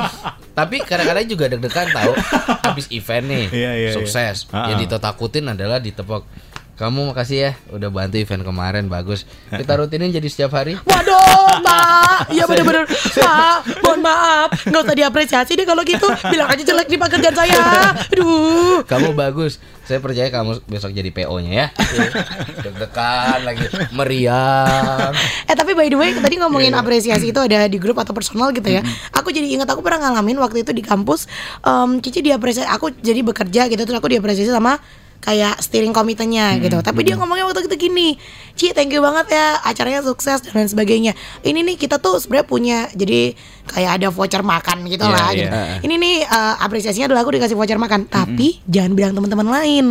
[0.58, 2.12] Tapi kadang-kadang juga deg-degan tahu
[2.60, 4.46] habis event nih, Iya, iya, sukses.
[4.46, 4.70] iya.
[4.70, 4.98] Yang Ah.
[4.98, 6.26] ditakutin adalah ditepok.
[6.74, 9.22] Kamu makasih ya udah bantu event kemarin bagus.
[9.46, 10.74] Kita rutinin jadi setiap hari.
[10.82, 12.34] Waduh, Mbak.
[12.34, 12.82] Iya bener-bener.
[13.22, 13.56] Mbak,
[13.86, 14.48] mohon maaf.
[14.66, 16.02] Nggak usah diapresiasi deh kalau gitu.
[16.26, 17.62] Bilang aja jelek di pekerjaan saya.
[18.10, 18.82] Aduh.
[18.90, 19.62] Kamu bagus.
[19.86, 21.66] Saya percaya kamu besok jadi PO-nya ya.
[22.64, 25.14] Deg-degan lagi, meriang.
[25.46, 28.66] Eh tapi by the way tadi ngomongin apresiasi itu ada di grup atau personal gitu
[28.66, 28.82] ya.
[29.14, 31.30] Aku jadi ingat aku pernah ngalamin waktu itu di kampus
[31.62, 34.80] em, Cici diapresiasi aku jadi bekerja gitu terus aku diapresiasi sama
[35.24, 36.76] kayak steering komitenya gitu.
[36.84, 38.20] Tapi dia ngomongnya waktu itu gini,
[38.52, 41.16] Ci thank you banget ya acaranya sukses dan lain sebagainya.
[41.40, 43.32] Ini nih kita tuh sebenarnya punya jadi
[43.64, 45.28] kayak ada voucher makan gitu Iya, lah.
[45.32, 45.40] iya.
[45.40, 45.48] gitu.
[45.88, 49.86] Ini nih eh, apresiasinya adalah aku dikasih voucher makan, tapi jangan bilang teman-teman lain.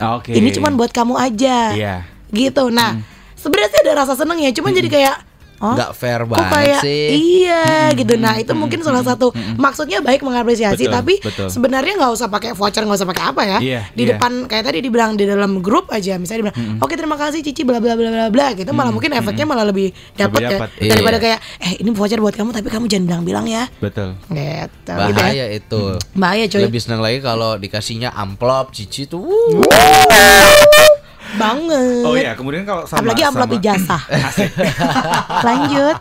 [0.00, 0.32] Oke.
[0.32, 1.76] Ini cuman buat kamu aja.
[1.76, 1.94] Iya.
[2.32, 2.72] Gitu.
[2.72, 2.96] Nah,
[3.36, 5.16] sebenarnya sih ada rasa seneng ya, cuman jadi kayak
[5.60, 7.04] oh, Nggak fair kok banget kayak sih.
[7.12, 8.16] iya gitu.
[8.16, 11.48] Nah, itu mungkin salah satu maksudnya baik mengapresiasi, Betul, tapi betul.
[11.48, 13.58] sebenarnya nggak usah pakai voucher, nggak usah pakai apa ya.
[13.60, 14.16] Iya, di iya.
[14.16, 17.78] depan kayak tadi dibilang di dalam grup aja, misalnya dibilang, "Oke, terima kasih Cici bla
[17.78, 18.70] bla bla bla bla." gitu.
[18.70, 20.68] Malah mungkin efeknya malah lebih dapat ya dapat.
[20.80, 21.22] daripada Iya.
[21.22, 23.68] kayak eh ini voucher buat kamu tapi kamu jangan bilang-bilang ya.
[23.78, 24.16] Betul.
[24.26, 24.64] Gitu.
[24.80, 25.08] gitu ya.
[25.12, 25.82] Bahaya itu.
[26.16, 26.62] Bahaya coy.
[26.64, 29.20] Lebih seneng lagi kalau dikasihnya amplop cici tuh.
[29.20, 29.60] wuh.
[31.36, 32.02] Banget.
[32.02, 34.02] Oh iya, kemudian kalau sama Apalagi amplop ijazah.
[35.46, 35.96] Lanjut.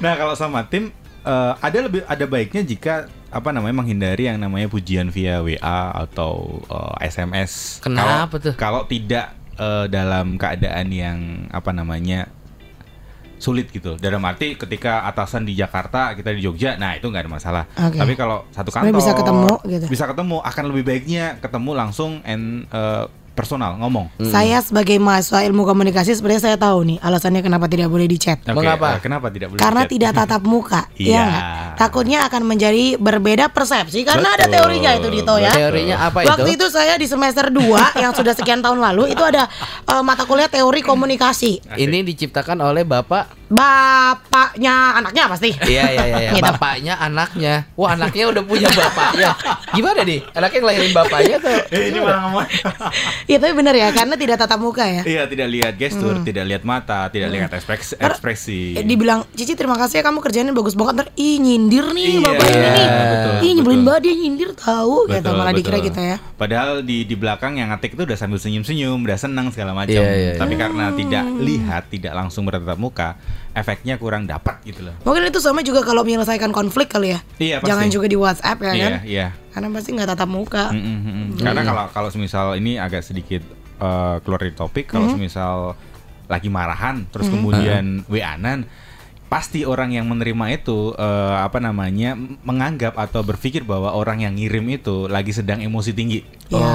[0.00, 0.92] Nah kalau sama tim
[1.24, 2.94] eh, ada lebih ada baiknya jika
[3.30, 7.82] apa namanya menghindari yang namanya pujian via WA atau eh, SMS.
[7.82, 8.54] Kenapa Kalau- tuh?
[8.56, 9.26] Kalau tidak
[9.56, 11.18] eh, dalam keadaan yang
[11.50, 12.30] apa namanya
[13.40, 13.96] sulit gitu.
[13.96, 17.64] Dalam arti ketika atasan di Jakarta kita di Jogja, nah itu nggak ada masalah.
[17.72, 17.96] Oke.
[17.96, 19.84] Tapi kalau satu Sebenarnya kantor bisa ketemu gitu.
[19.88, 23.04] bisa ketemu akan lebih baiknya ketemu langsung and eh,
[23.40, 24.12] personal ngomong.
[24.20, 28.36] Saya sebagai mahasiswa ilmu komunikasi sebenarnya saya tahu nih alasannya kenapa tidak boleh di chat.
[28.42, 28.94] Oke, Mengapa?
[28.94, 29.60] eh, kenapa tidak boleh?
[29.60, 29.90] Karena chat?
[29.90, 31.16] tidak tatap muka, Iya.
[31.16, 31.24] ya?
[31.74, 35.48] Takutnya akan menjadi berbeda persepsi karena ada Betul, teorinya itu Dito ya.
[35.50, 36.60] Teorinya apa Waktu itu?
[36.60, 37.64] itu saya di semester 2
[38.04, 39.48] yang sudah sekian tahun lalu itu ada
[39.88, 41.64] eh, mata kuliah teori komunikasi.
[41.72, 43.39] Ini diciptakan oleh bapak.
[43.50, 45.50] Bapaknya anaknya pasti.
[45.60, 46.18] Iya iya iya.
[46.20, 46.30] iya.
[46.32, 46.44] Gitu.
[46.46, 47.54] Bapaknya anaknya.
[47.74, 49.34] Wah anaknya udah punya bapaknya.
[49.70, 50.20] Gimana nih?
[50.32, 51.58] Anaknya ngelahirin bapaknya tuh.
[51.70, 52.46] Eh, ini malah ngomong.
[53.26, 55.02] Iya tapi bener ya karena tidak tatap muka ya.
[55.02, 56.26] Iya, tidak lihat gestur, Hmm.
[56.26, 57.94] tidak lihat mata, tidak lihat ekspresi.
[57.96, 58.60] ekspresi.
[58.74, 62.20] Eh, dibilang Cici terima kasih ya kamu kerjanya bagus banget ntar ih nyindir nih Iya,
[62.22, 63.86] bapak ini nih betul, ih nyebelin betul.
[63.86, 65.86] banget dia nyindir tahu gitu Betul, malah dikira betul.
[65.86, 69.72] gitu ya Padahal di di belakang yang ngetik itu udah sambil senyum-senyum, udah senang segala
[69.72, 69.92] macam.
[69.92, 70.40] Iya, iya, iya.
[70.40, 71.38] Tapi karena tidak Hmm.
[71.40, 73.14] lihat, tidak langsung bertatap muka,
[73.52, 74.94] efeknya kurang dapat gitu loh.
[75.02, 77.68] mungkin itu sama juga kalau menyelesaikan konflik kali ya Iya, pasti.
[77.68, 79.26] jangan juga di WhatsApp ya Iya, kan iya.
[79.50, 81.28] karena pasti nggak tatap muka Mm, mm, mm, mm.
[81.40, 83.42] Karena kalau kalau semisal ini agak sedikit
[83.76, 85.74] eh, keluar dari topik, kalau semisal
[86.26, 88.62] lagi marahan, terus kemudian WA-nan
[89.30, 91.06] pasti orang yang menerima itu eh,
[91.38, 96.20] apa namanya menganggap atau berpikir bahwa orang yang ngirim itu lagi sedang emosi tinggi.
[96.50, 96.66] ya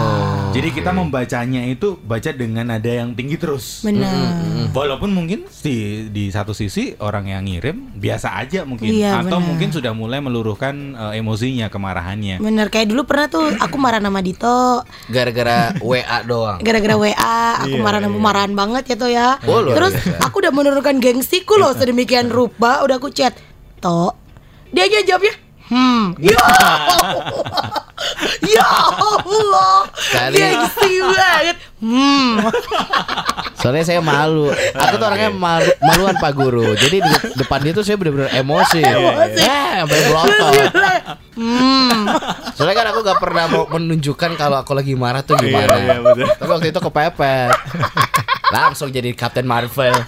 [0.50, 3.84] Jadi kita membacanya itu baca dengan nada yang tinggi terus.
[3.84, 5.76] benar Walaupun mungkin di
[6.08, 9.44] di satu sisi orang yang ngirim biasa aja mungkin Iya, atau benar.
[9.46, 12.40] mungkin sudah mulai meluruhkan eh, emosinya, kemarahannya.
[12.40, 16.58] benar kayak dulu pernah tuh aku marah sama Dito Gara-gara WA doang.
[16.58, 18.08] gara-gara WA aku Iya, marah iya.
[18.10, 23.10] marahan banget gitu ya Oh, terus aku udah menurunkan gengsiku loh sedemikian rupa udah aku
[23.10, 23.34] chat
[23.80, 24.14] toh
[24.70, 25.34] dia aja jawabnya
[25.66, 27.14] hmm ya Allah
[28.46, 29.76] ya Allah
[30.14, 32.32] Kali- gengsi banget hmm
[33.56, 34.54] Soalnya saya malu.
[34.54, 36.78] Aku tuh orangnya malu, maluan Pak Guru.
[36.78, 38.78] Jadi di depan dia tuh saya bener-bener emosi.
[38.78, 39.42] Emosi.
[39.42, 40.54] Eh, sampai belotot.
[41.34, 41.98] hmm
[42.54, 45.82] Soalnya kan aku gak pernah mau menunjukkan kalau aku lagi marah tuh gimana.
[45.82, 46.30] Iya, iya, betul.
[46.30, 47.50] Tapi waktu itu kepepet.
[48.52, 49.94] Langsung jadi Captain Marvel.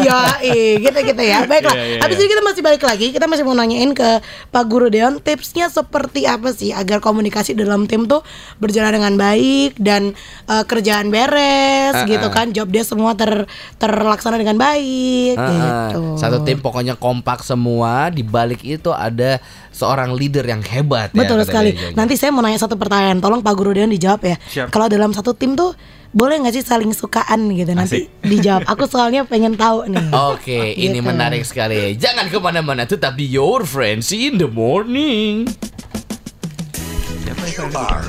[0.00, 2.24] ya eh gitu gitu ya baiklah Iya, iya, habis iya.
[2.24, 4.18] itu kita masih balik lagi kita masih mau nanyain ke
[4.50, 8.24] Pak Guru Deon tipsnya seperti apa sih agar komunikasi dalam tim tuh
[8.58, 10.12] berjalan dengan baik dan
[10.48, 12.32] eh, kerjaan beres Ah, gitu ah.
[12.32, 13.44] kan job dia semua ter
[13.76, 18.08] terlaksana dengan baik Ah, gitu Satu tim pokoknya kompak semua.
[18.08, 21.10] Di balik itu ada seorang leader yang hebat.
[21.10, 21.70] ya, Betul kata sekali.
[21.94, 23.18] Nanti saya mau nanya satu pertanyaan.
[23.18, 24.36] Tolong Pak Guru Deon dijawab ya.
[24.68, 25.72] Kalau dalam satu tim tuh
[26.10, 27.70] boleh nggak sih saling sukaan gitu?
[27.70, 28.66] Nanti dijawab.
[28.66, 30.06] Aku soalnya pengen tahu nih.
[30.10, 31.06] Oke, ini Gitu.
[31.06, 31.94] menarik sekali.
[31.94, 35.46] Jangan ke mana-mana, tetap di Your Friends in the Morning.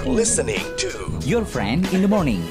[0.03, 0.89] Listening to
[1.21, 2.41] Your Friend in the Morning.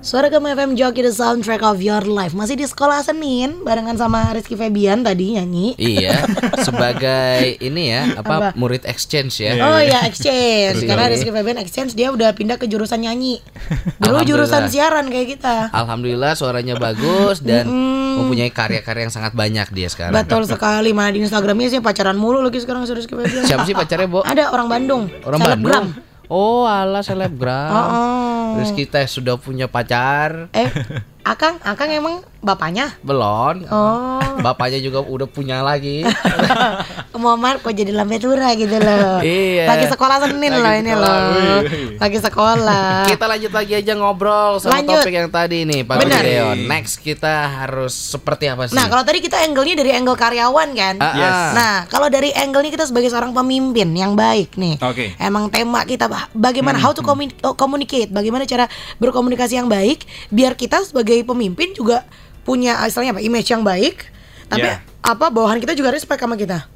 [0.00, 4.32] Suara Kamu FM Joki The Soundtrack of Your Life Masih di sekolah Senin Barengan sama
[4.32, 6.24] Rizky Febian tadi nyanyi Iya,
[6.66, 8.48] sebagai ini ya, apa, Apa?
[8.56, 9.60] murid exchange ya.
[9.60, 10.88] Oh iya exchange.
[10.88, 13.44] Karena Rizky Febian exchange Dia udah pindah ke jurusan nyanyi
[14.00, 17.68] Dulu jurusan siaran kayak kita Alhamdulillah suaranya bagus dan
[18.16, 20.16] mempunyai karya-karya yang sangat banyak dia sekarang.
[20.16, 24.08] Betul sekali Mana di Instagramnya sih pacaran mulu lagi sekarang Rizky Febian Siapa sih pacarnya,
[24.08, 24.24] Bo?
[24.24, 25.92] Ada orang Bandung Orang Selebgram.
[25.92, 26.08] Bandung.
[26.30, 27.74] Oh, ala selebgram.
[27.74, 28.54] Oh.
[28.54, 30.46] Terus kita sudah punya pacar.
[30.54, 30.70] Eh
[31.22, 33.64] Akang Akang emang bapaknya Belum.
[33.68, 36.00] Oh Bapaknya juga udah punya lagi.
[37.20, 39.68] Muhammad kok jadi lambe tura gitu loh Iya.
[39.68, 41.12] Lagi sekolah Senin Lagi loh ini sekolah.
[41.20, 41.60] loh.
[42.00, 45.04] Lagi sekolah Kita lanjut lagi aja ngobrol sama Lanjut.
[45.04, 45.96] topik yang tadi nih, Pak.
[46.00, 46.56] Gideon.
[46.64, 48.72] Next kita harus seperti apa sih?
[48.72, 51.28] Nah kalau tadi kita angle-nya dari angle karyawan kan Ah, Yes.
[51.28, 51.50] ah.
[51.52, 55.12] Nah kalau dari angle nya kita sebagai seorang pemimpin yang baik nih Oke.
[55.16, 57.02] Emang tema kita bagaimana Hmm, how to
[57.42, 58.64] oh, communicate Bagaimana cara
[58.96, 62.06] berkomunikasi yang baik Biar kita sebagai pemimpin juga
[62.42, 64.06] punya istilahnya apa image yang baik
[64.46, 64.82] Tapi Ya.
[65.00, 66.66] apa bawahan kita juga respect sama kita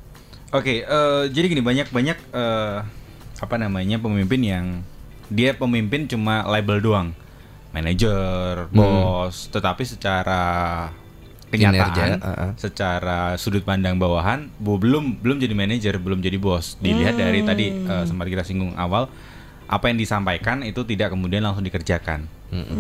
[0.51, 2.79] Oke, eh, jadi gini banyak banyak eh,
[3.37, 4.67] apa namanya pemimpin yang
[5.27, 7.09] dia pemimpin cuma label doang,
[7.75, 10.43] manajer, bos, tetapi secara
[11.51, 12.51] kenyataan, Kinerja, uh-uh.
[12.55, 16.79] secara sudut pandang bawahan, bu- belum belum jadi manajer, belum jadi bos.
[16.79, 19.11] Dilihat dari tadi eh, sempat kita singgung awal,
[19.67, 22.31] apa yang disampaikan itu tidak kemudian langsung dikerjakan.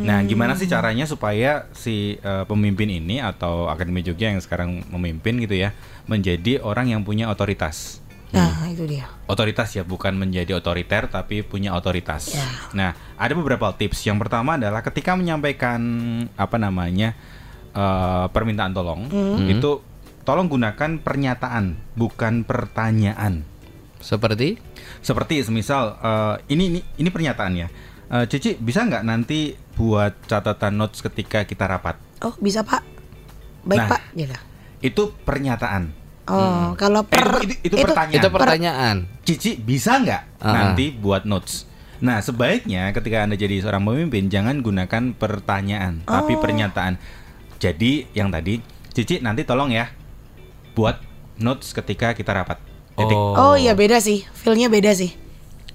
[0.06, 5.42] Nah, gimana sih caranya supaya si eh, pemimpin ini atau Akademi Jogja yang sekarang memimpin
[5.42, 5.74] gitu ya,
[6.06, 8.04] menjadi orang yang punya otoritas.
[8.34, 12.34] Nah itu dia Otoritas ya, bukan menjadi otoriter tapi punya otoritas.
[12.34, 12.46] Ya.
[12.74, 14.02] Nah, ada beberapa tips.
[14.04, 15.80] Yang pertama adalah ketika menyampaikan
[16.34, 17.14] apa namanya
[17.72, 19.06] eh, permintaan tolong,
[19.46, 19.80] itu
[20.26, 23.46] tolong gunakan pernyataan, bukan pertanyaan.
[24.02, 24.60] Seperti
[25.00, 27.93] Seperti semisal eh, ini ini ini pernyataannya.
[28.06, 29.40] Eh, Cici bisa nggak nanti
[29.72, 31.96] buat catatan notes ketika kita rapat?
[32.20, 32.84] Oh bisa pak
[33.62, 33.90] Baik Nah.
[33.90, 34.36] pak gitu
[34.80, 35.88] Itu pernyataan.
[36.24, 38.12] Oh kalau Eh, per itu, itu, itu pertanyaan.
[38.14, 38.96] itu pertanyaan.
[39.22, 40.52] Cici bisa nggak Ah.
[40.54, 41.64] nanti buat notes?
[41.98, 46.12] Nah sebaiknya ketika anda jadi seorang pemimpin jangan gunakan pertanyaan Oh.
[46.14, 47.00] tapi pernyataan.
[47.56, 49.88] Jadi yang tadi Cici nanti tolong ya
[50.72, 51.00] buat
[51.36, 52.60] notes ketika kita rapat.
[52.94, 53.16] Titik.
[53.16, 55.16] Oh iya beda sih, feelnya beda sih.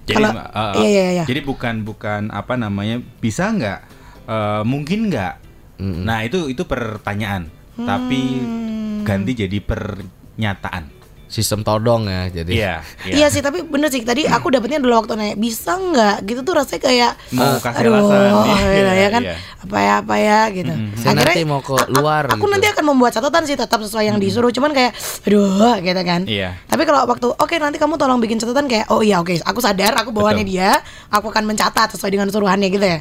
[0.06, 1.24] Jadi, Kalau uh, iya iya iya.
[1.26, 3.82] jadi bukan bukan apa namanya bisa nggak,
[4.30, 5.42] Uh, mungkin nggak.
[5.82, 9.02] Nah itu itu pertanyaan, tapi Hmm.
[9.02, 10.99] ganti jadi pernyataan.
[11.30, 12.52] Sistem todong ya, jadi.
[12.52, 12.74] Iya.
[13.06, 16.58] Iya sih, tapi bener sih tadi aku dapetnya dulu waktu nanya bisa nggak gitu tuh
[16.58, 18.18] rasanya kayak Mau kasih aduh, alasan.
[18.18, 19.36] gitu Iya, ya kan iya.
[19.60, 20.74] apa ya apa ya gitu.
[20.98, 22.50] Saya nanti mau ke luar Aku gitu.
[22.50, 26.22] nanti akan membuat catatan sih tetap sesuai yang disuruh, cuman kayak aduh gitu kan.
[26.26, 26.50] Iya.
[26.66, 29.94] Tapi kalau waktu oke nanti kamu tolong bikin catatan kayak oh iya oke aku sadar
[29.96, 30.58] aku bawaannya Betul.
[30.58, 30.82] dia,
[31.14, 33.00] aku akan mencatat sesuai dengan suruhannya gitu ya.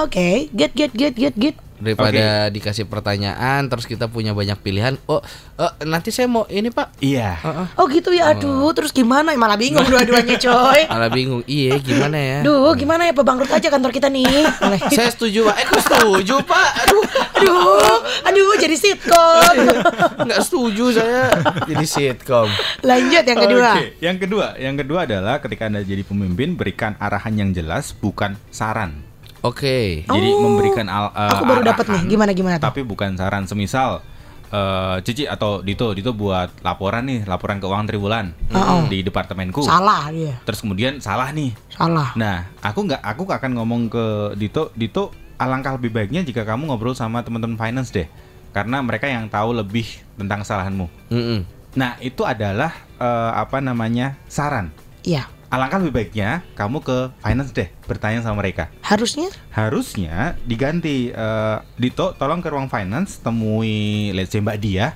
[0.00, 1.65] Oke, get get get get get.
[1.76, 4.96] Daripada dikasih pertanyaan terus kita punya banyak pilihan.
[5.06, 5.20] Oh,
[5.60, 7.00] eh, nanti saya mau ini, Pak.
[7.00, 7.36] Iya.
[7.76, 9.36] Oh gitu ya, aduh terus gimana?
[9.36, 10.80] Malah bingung dua-duanya coy.
[10.88, 11.42] Malah bingung.
[11.44, 12.38] Iya, gimana ya?
[12.42, 14.26] Duh, gimana ya Pak bangkrut aja kantor kita nih.
[14.96, 15.56] Saya setuju, Pak.
[15.60, 16.68] Eh, kok setuju, Pak?
[16.86, 17.04] Aduh,
[17.40, 19.54] aduh, aduh jadi sitkom.
[20.26, 21.30] nggak setuju saya
[21.70, 22.48] jadi sitkom.
[22.82, 23.70] Lanjut yang kedua.
[23.78, 28.34] Oke, Yang kedua, yang kedua adalah ketika anda jadi pemimpin berikan arahan yang jelas, bukan
[28.50, 29.05] saran.
[29.46, 30.02] Oke.
[30.02, 32.02] Jadi Oh, memberikan al, eh, aku baru dapat nih.
[32.08, 32.66] Gimana, gimana tuh?
[32.66, 33.46] Tapi bukan saran.
[33.46, 34.02] Semisal
[34.46, 38.86] eh, Cici atau Dito, Dito buat laporan nih, laporan keuangan triwulan Oh.
[38.86, 39.62] di departemenku.
[39.62, 40.38] Salah dia.
[40.42, 41.54] Terus kemudian salah nih.
[41.68, 42.14] Salah.
[42.14, 44.04] Nah, aku nggak aku nggak akan ngomong ke
[44.34, 48.06] Dito, Dito alangkah lebih baiknya jika kamu ngobrol sama teman-teman finance deh.
[48.50, 49.84] Karena mereka yang tahu lebih
[50.16, 50.86] tentang kesalahanmu.
[51.12, 51.40] Mm-mm.
[51.76, 54.16] Nah, itu adalah eh, apa namanya?
[54.26, 54.72] saran.
[55.02, 55.28] Iya.
[55.46, 58.66] Alangkah lebih baiknya kamu ke finance deh, bertanya sama mereka.
[58.82, 64.90] Harusnya Harusnya diganti eh, Dito, tolong ke ruang finance, temui let's say Mbak Dia,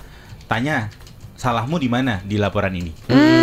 [0.50, 0.90] tanya
[1.38, 2.90] salahmu di mana di laporan ini.
[3.06, 3.39] hmm,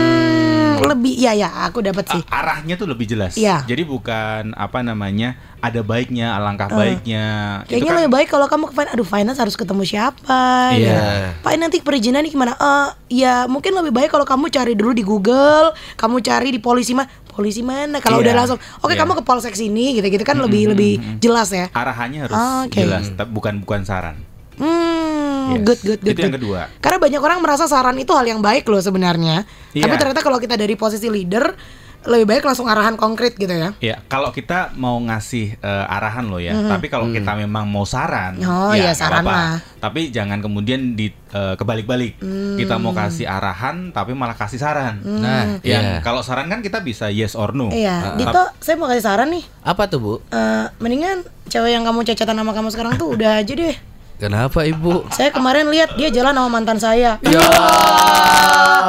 [0.84, 2.22] lebih ya ya aku dapat sih.
[2.28, 3.34] Arahnya tuh lebih jelas.
[3.34, 3.64] Iya.
[3.64, 7.26] Jadi bukan apa namanya ada baiknya, alangkah baiknya.
[7.66, 8.94] Itu Kayaknya kan lebih baik kalau kamu ke finance.
[8.94, 10.42] Aduh, finance harus ketemu siapa?
[10.72, 10.78] Iya.
[10.78, 11.42] gitu.
[11.42, 12.54] Pak ini nanti perizinan nih gimana?
[12.54, 12.88] Eh,
[13.24, 17.10] ya mungkin lebih baik kalau kamu cari dulu di Google, kamu cari di polisi mana?
[17.28, 18.02] Polisi mana?
[18.02, 18.24] Kalau Iya.
[18.24, 19.00] udah langsung, oke Iya.
[19.00, 21.70] kamu ke polsek sini, gitu-gitu kan lebih lebih jelas ya.
[21.70, 22.82] arahannya harus Oke.
[22.82, 24.18] jelas, tapi bukan bukan saran.
[24.58, 24.97] Hmm,
[25.56, 25.64] Yes.
[25.64, 26.16] good, good, good.
[26.18, 26.44] Itu yang good.
[26.44, 26.62] kedua.
[26.84, 29.48] Karena banyak orang merasa saran itu hal yang baik loh sebenarnya.
[29.72, 29.88] Iya.
[29.88, 31.56] Tapi ternyata kalau kita dari posisi leader,
[32.08, 33.76] lebih baik langsung arahan konkret gitu ya.
[33.84, 38.40] Ya, kalau kita mau ngasih eh, arahan loh ya, tapi kalau kita memang mau saran.
[38.40, 39.36] Oh, nggak iya, saran apa-apa.
[39.36, 39.56] mah.
[39.84, 42.22] Tapi jangan kemudian di eh, kebalik-balik.
[42.56, 45.04] Kita mau kasih arahan, tapi malah kasih saran.
[45.04, 46.06] Nah, Yang iya.
[46.06, 47.74] kalau saran kan kita bisa yes or no.
[47.76, 49.44] Iya, Dito, saya mau kasih saran nih.
[49.68, 50.14] Apa tuh, Bu?
[50.32, 53.76] Eh, mendingan cewek yang kamu cecetan sama kamu sekarang tuh udah aja deh.
[54.18, 55.14] Kenapa, Ibu?
[55.14, 57.22] Saya kemarin lihat dia jalan sama mantan saya.
[57.22, 57.42] Ya.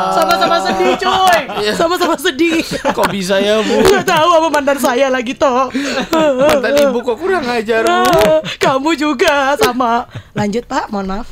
[0.08, 1.40] Sama-sama sedih, coy.
[1.76, 2.64] Sama-sama sedih.
[2.64, 3.76] Kok bisa ya, Bu?
[3.84, 5.68] Gak tahu apa mantan saya lagi toh.
[6.08, 8.40] Mantan Ibu kok kurang ajar, Bu?
[8.56, 10.08] Kamu juga sama.
[10.32, 11.28] Lanjut Pak, mohon maaf.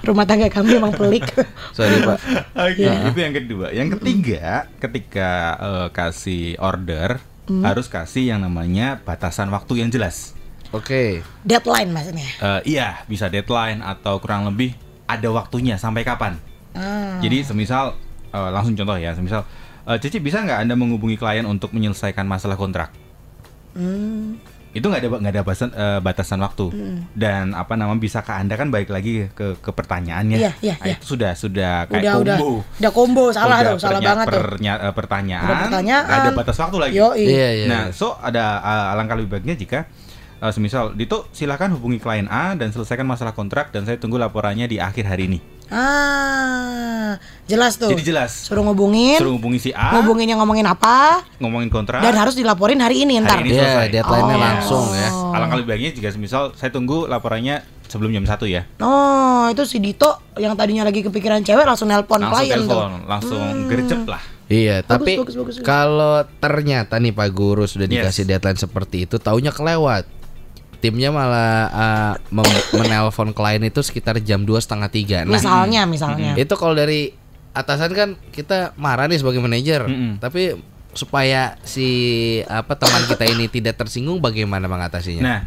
[0.00, 1.28] Rumah tangga kami emang pelik.
[1.76, 2.18] Sorry, Pak.
[2.54, 3.12] Oke, Iya.
[3.12, 3.66] itu yang kedua.
[3.70, 4.44] Yang ketiga,
[4.80, 7.60] ketika eh, kasih order Hmm.
[7.60, 10.32] harus kasih yang namanya batasan waktu yang jelas.
[10.74, 11.22] Oke.
[11.40, 12.26] Deadline maksudnya.
[12.36, 14.74] Eh, iya, bisa deadline atau kurang lebih
[15.06, 16.34] ada waktunya sampai kapan.
[16.72, 17.16] Ah.
[17.18, 17.94] Jadi semisal
[18.28, 19.46] eh, langsung contoh ya, semisal
[19.84, 22.90] eh, Cici bisa nggak anda menghubungi klien untuk menyelesaikan masalah kontrak?
[23.72, 24.38] Hmm.
[24.70, 26.66] Itu nggak ada nggak ada batasan eh, batasan waktu
[27.14, 30.34] dan apa namanya bisakah anda kan balik lagi ke ke pertanyaannya?
[30.36, 30.96] Iya, iya, Nah, iya.
[30.98, 32.36] Itu sudah sudah kayak Udah, udah.
[32.36, 32.50] combo.
[32.74, 34.42] Udah combo, salah Udah tuh, salah pernya- banget tuh.
[34.42, 36.04] pernya- pertanyaan, Udah pertanyaan.
[36.10, 36.94] ada batas waktu lagi.
[36.98, 37.22] Yoi.
[37.22, 37.66] Iya, iya.
[37.70, 39.86] Nah, so ada uh, alangkah lebih baiknya jika
[40.44, 44.68] uh, semisal Dito silakan hubungi klien A dan selesaikan masalah kontrak dan saya tunggu laporannya
[44.68, 45.38] di akhir hari ini.
[45.66, 47.88] Ah, jelas tuh.
[47.88, 48.30] Jadi jelas.
[48.44, 51.98] Suruh ngubungin, Suruh hubungi si A, ngubungin yang ngomongin apa, ngomongin kontrak.
[51.98, 53.40] dan harus dilaporin hari ini ntar.
[53.40, 53.88] Hari ini Iya, selesai.
[53.90, 54.42] deadline-nya Oh.
[54.42, 55.08] langsung ya.
[55.32, 58.68] Alangkah lebih baiknya jika semisal saya tunggu laporannya sebelum jam 1 ya.
[58.78, 62.68] Oh, itu si Dito yang tadinya lagi kepikiran cewek langsung nelpon Langsung klien tuh.
[62.68, 64.22] telepon, langsung gercep lah.
[64.44, 65.64] Iya, tapi bagus, bagus, bagus.
[65.64, 68.12] kalau ternyata nih Pak Guru sudah Yes.
[68.12, 70.04] dikasih deadline seperti itu, taunya kelewat.
[70.84, 75.18] Timnya malah uh, mem- menelpon klien itu sekitar jam dua setengah tiga.
[75.22, 76.36] Nah, Misalnya, misalnya.
[76.36, 77.16] itu kalau dari
[77.50, 80.60] atasan kan kita marah nih sebagai manajer, tapi
[80.92, 81.88] supaya si
[82.44, 85.22] apa teman kita ini tidak tersinggung, bagaimana mengatasinya?
[85.22, 85.38] Nah,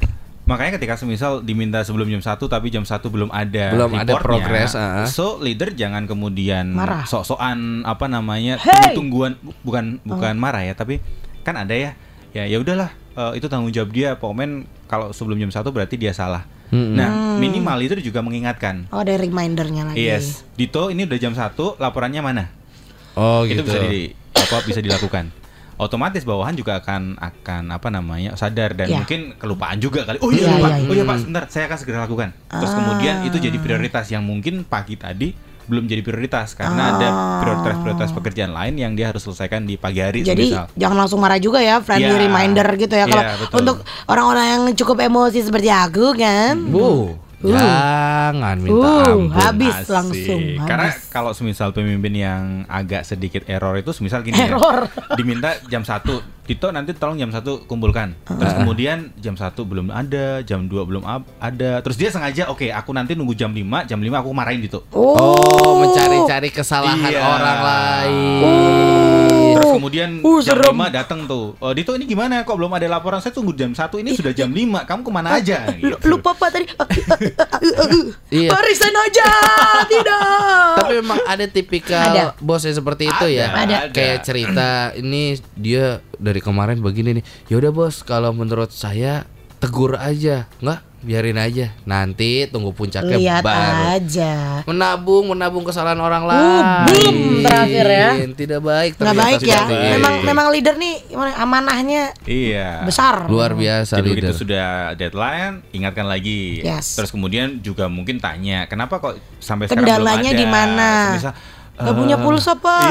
[0.43, 4.73] makanya ketika semisal diminta sebelum jam 1 tapi jam 1 belum ada Belum ada progres,
[4.73, 5.05] ah.
[5.05, 7.03] So leader jangan kemudian Marah.
[7.03, 8.91] sok-sokan apa namanya Hey!
[8.91, 10.97] tungguan bukan bukan marah ya, tapi
[11.43, 11.93] kan ada ya.
[12.31, 14.13] Ya ya udahlah, eh, itu tanggung jawab dia.
[14.13, 16.45] Pokoknya kalau sebelum jam 1 berarti dia salah.
[16.67, 16.93] Mm-mm.
[16.93, 18.85] Nah, minimal itu juga mengingatkan.
[18.89, 19.97] Oh, ada remindernya lagi.
[19.97, 22.45] Yes, Dito ini udah jam 1, laporannya mana?
[23.15, 23.65] oh itu gitu.
[23.65, 25.33] bisa di apa bisa dilakukan
[25.75, 29.01] otomatis bawahan juga akan akan apa namanya sadar dan Ya.
[29.01, 30.85] mungkin kelupaan juga kali oh iya Iya, iya, iya.
[30.85, 32.77] oh iya pak sebentar saya akan segera lakukan terus Ah.
[32.77, 35.33] kemudian itu jadi prioritas yang mungkin pagi tadi
[35.67, 37.15] belum jadi prioritas karena ada Ah.
[37.39, 40.65] prioritas-prioritas pekerjaan lain yang dia harus selesaikan di pagi hari Jadi semisal.
[40.73, 42.23] jangan langsung marah juga ya, friendly Iya.
[42.23, 43.05] reminder gitu ya.
[43.05, 43.55] Kalau Iya, betul.
[43.59, 46.55] untuk orang-orang yang cukup emosi seperti aku kan.
[46.65, 47.53] Bu, Uh.
[47.53, 49.29] jangan minta Uh, ampun.
[49.29, 49.91] habis Asik.
[49.91, 50.41] langsung.
[50.63, 51.05] Karena habis.
[51.07, 54.87] kalau semisal pemimpin yang agak sedikit error itu semisal gini Error.
[54.87, 55.13] ya.
[55.13, 56.23] Diminta jam 1.
[56.47, 58.15] Tito nanti tolong jam 1 kumpulkan.
[58.23, 61.03] Terus kemudian jam 1 belum ada, jam 2 belum
[61.35, 61.83] ada.
[61.83, 64.87] Terus dia sengaja oke, aku nanti nunggu jam 5, jam 5 aku marahin Tito.
[64.89, 67.19] Oh, mencari-cari kesalahan Iya.
[67.19, 69.53] orang lain.
[69.53, 70.71] Terus kemudian Uh, jam serem.
[70.73, 71.51] 5 datang tuh.
[71.57, 72.41] Oh, Dito ini gimana?
[72.41, 73.19] Kok belum ada laporan?
[73.19, 74.87] Saya tunggu jam 1 ini sudah jam 5.
[74.87, 75.67] Kamu ke mana aja?
[75.75, 76.07] Lu- Gitu.
[76.07, 76.65] Lupa Pak tadi.
[78.29, 78.49] Iya.
[78.55, 79.27] Resign aja.
[79.91, 80.23] Tidak.
[80.77, 82.23] Tapi memang ada tipikal Ada.
[82.39, 83.51] bos yang seperti itu ya.
[83.51, 83.77] Ada.
[83.89, 87.23] Kayak cerita ini dia dari kemarin begini nih.
[87.47, 89.25] Ya udah bos, kalau menurut saya
[89.57, 91.73] tegur aja, nggak biarin aja.
[91.83, 93.95] Nanti tunggu puncaknya Lihat baru.
[93.95, 94.33] aja.
[94.65, 96.63] Menabung, menabung kesalahan orang Uh, lain.
[96.85, 98.09] boom, terakhir ya.
[98.27, 98.91] Tidak baik.
[98.97, 99.61] Nggak baik ya.
[99.63, 99.73] itu.
[99.93, 100.95] Memang memang leader nih
[101.35, 102.81] amanahnya Iya.
[102.83, 103.25] besar.
[103.25, 104.29] luar biasa Jadi leader.
[104.29, 106.61] begitu sudah deadline, ingatkan lagi.
[106.61, 106.93] Yes.
[106.93, 110.37] Terus kemudian juga mungkin tanya, kenapa kok sampai sekarang belum Kendalanya ada?
[110.37, 110.89] di mana?
[111.77, 112.89] Gak eh, punya pulsa pak.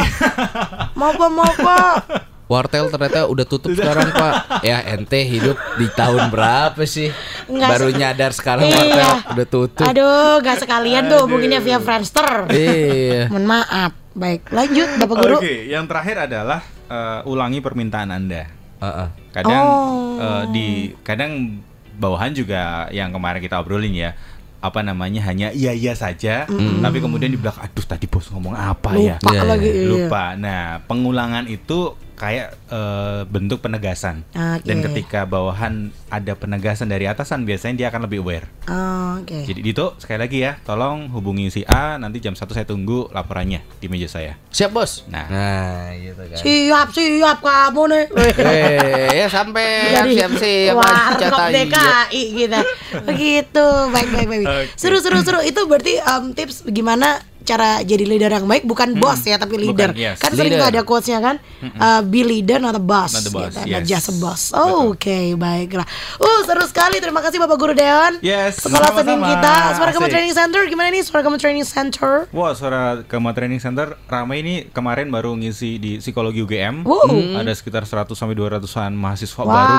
[0.95, 1.95] mau pak mau pak.
[2.47, 7.11] Wartel ternyata udah tutup sekarang pak Ya ente hidup di tahun berapa sih
[7.45, 8.77] Nggak Baru se- nyadar sekarang Iya.
[8.77, 12.47] wartel udah tutup Aduh, gak sekalian tuh hubunginnya via Friendster.
[12.49, 13.93] Iya Mohon maaf.
[14.13, 15.37] Baik, lanjut Bapak Guru.
[15.39, 18.47] Oke, yang terakhir adalah eh, ulangi permintaan Anda.
[18.77, 19.09] Heeh.
[19.31, 20.17] Kadang Oh.
[20.17, 20.67] eh, di
[21.01, 21.61] kadang
[21.93, 24.15] bawahan juga yang kemarin kita obrolin ya
[24.59, 26.45] apa namanya hanya iya iya saja
[26.77, 29.71] tapi kemudian di belakang aduh tadi bos ngomong apa ya Lupa Iya, lagi.
[29.71, 29.87] iya.
[29.87, 34.65] lupa nah pengulangan itu kayak eh, bentuk penegasan Oke.
[34.65, 39.45] dan ketika bawahan ada penegasan dari atasan biasanya dia akan lebih aware Oh, Oke.
[39.45, 43.61] jadi Dito sekali lagi ya tolong hubungi si A nanti jam 1 saya tunggu laporannya
[43.77, 45.29] di meja saya Siap bos Nah.
[45.29, 48.05] Nah gitu kan Siap siap kamu nih.
[48.41, 49.67] Eh, ya sampai
[50.09, 52.61] siap siap warkop DKI gitu.
[53.05, 53.67] Begitu.
[53.93, 54.47] Baik baik baik.
[54.47, 54.65] Oke.
[54.75, 59.23] Seru seru seru itu berarti em, tips gimana cara jadi leader yang baik bukan bos
[59.23, 59.95] ya tapi leader.
[59.95, 60.03] Hmm.
[60.03, 60.19] yes.
[60.19, 60.67] Kan sering Leader.
[60.67, 61.37] tuh ada quotesnya kan,
[61.73, 63.87] uh, be leader not a boss, Not a boss, gitu, not yes.
[63.87, 64.43] just a boss.
[64.51, 65.87] Oh, Oke, baiklah.
[66.17, 66.99] Uh, seru sekali.
[66.99, 68.19] Terima kasih Bapak Guru Deon.
[68.21, 69.01] Yes, Sekolah sama-sama.
[69.01, 70.07] Senin kita, Suara Kamu.
[70.07, 71.03] Training Center gimana nih?
[71.03, 72.27] Suara Kamu Training Center.
[72.29, 76.83] Wah, suara Kema Training Center ramai ini kemarin baru ngisi di psikologi UGM.
[76.83, 77.07] Wow.
[77.07, 79.53] Hmm, Ada sekitar 100 sampai 200-an mahasiswa Wow.
[79.53, 79.75] baru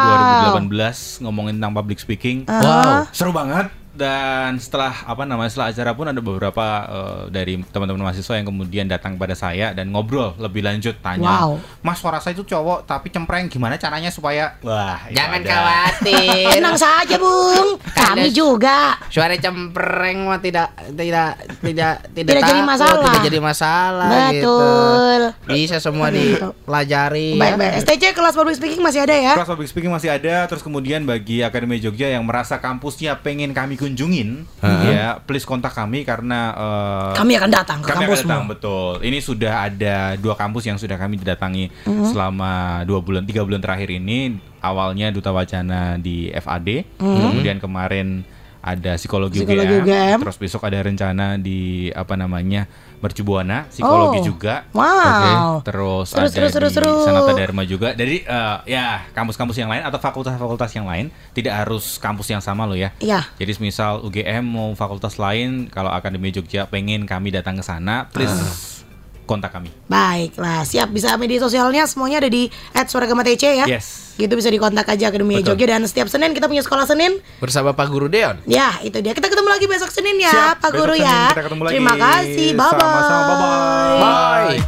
[0.63, 2.45] 2018 ngomongin tentang public speaking.
[2.45, 2.61] Ah.
[2.61, 2.99] Wow.
[3.11, 3.67] Seru banget
[3.97, 8.85] dan setelah apa namanya setelah acara pun ada beberapa eh, dari teman-teman mahasiswa yang kemudian
[8.85, 11.57] datang pada saya dan ngobrol lebih lanjut tanya Wow.
[11.81, 15.49] mas suara saya itu cowok tapi cempreng gimana caranya supaya wah Jangan ada.
[15.49, 16.49] khawatir.
[16.53, 17.81] Tenang saja, Bung.
[17.89, 18.79] Kami Ada- juga.
[19.07, 23.03] Suara cempreng mah tidak tidak tidak tidak, Tidak jadi masalah.
[23.03, 24.31] Tidak jadi masalah Betul.
[24.37, 24.57] gitu.
[25.49, 27.35] Bisa semua dipelajari.
[27.35, 27.57] Baik, ya.
[27.57, 27.73] baik.
[27.81, 29.33] STC kelas public speaking masih ada ya?
[29.33, 33.79] Kelas public speaking masih ada, terus kemudian bagi Akademi Jogja yang merasa kampusnya pengen kami
[33.87, 34.43] kunjungin,
[34.83, 38.27] ya please kontak kami karena eh, Kami akan datang ke kami akan kampusmu.
[38.27, 38.91] datang betul.
[38.99, 42.11] Ini sudah ada dua kampus yang sudah kami datangi Mm-hmm.
[42.11, 42.51] selama
[42.83, 44.35] dua bulan, tiga bulan terakhir ini.
[44.57, 48.27] Awalnya Duta Wacana di FAD, kemudian kemarin
[48.59, 49.39] ada psikologi.
[49.39, 50.19] Psikologi UGM, UGM.
[50.19, 52.67] terus besok ada rencana di apa namanya
[52.97, 54.25] Mercubuana, psikologi Oh.
[54.25, 54.65] juga.
[54.73, 55.61] Wow.
[55.61, 56.93] Terus Seru, ada seru, di seru.
[57.05, 57.93] Sanata Dharma juga.
[57.93, 62.65] Jadi eh, ya kampus-kampus yang lain atau fakultas-fakultas yang lain tidak harus kampus yang sama
[62.65, 62.89] loh ya.
[62.97, 63.27] Iya.
[63.37, 68.86] Jadi misal UGM mau fakultas lain, kalau Akademi Jogja pengen kami datang ke sana, please
[69.27, 69.67] kontak kami.
[69.85, 73.67] Baiklah, siap bisa media sosialnya semuanya ada di @suaragamatc ya.
[73.67, 74.15] Yes.
[74.17, 75.53] Gitu bisa dikontak aja Akademi Betul.
[75.53, 77.21] Jogja dan setiap Senin kita punya sekolah Senin.
[77.37, 78.41] Bersama Pak Guru Deon.
[78.49, 79.13] Ya, itu dia.
[79.13, 81.21] Kita ketemu lagi besok Senin ya, Siap, Pak besok Guru Senin ya.
[81.35, 81.73] kita ketemu lagi.
[81.77, 82.47] Terima kasih.
[82.55, 82.79] Bye bye.
[82.81, 83.99] Sama-sama, bye-bye.
[84.01, 84.59] Bye.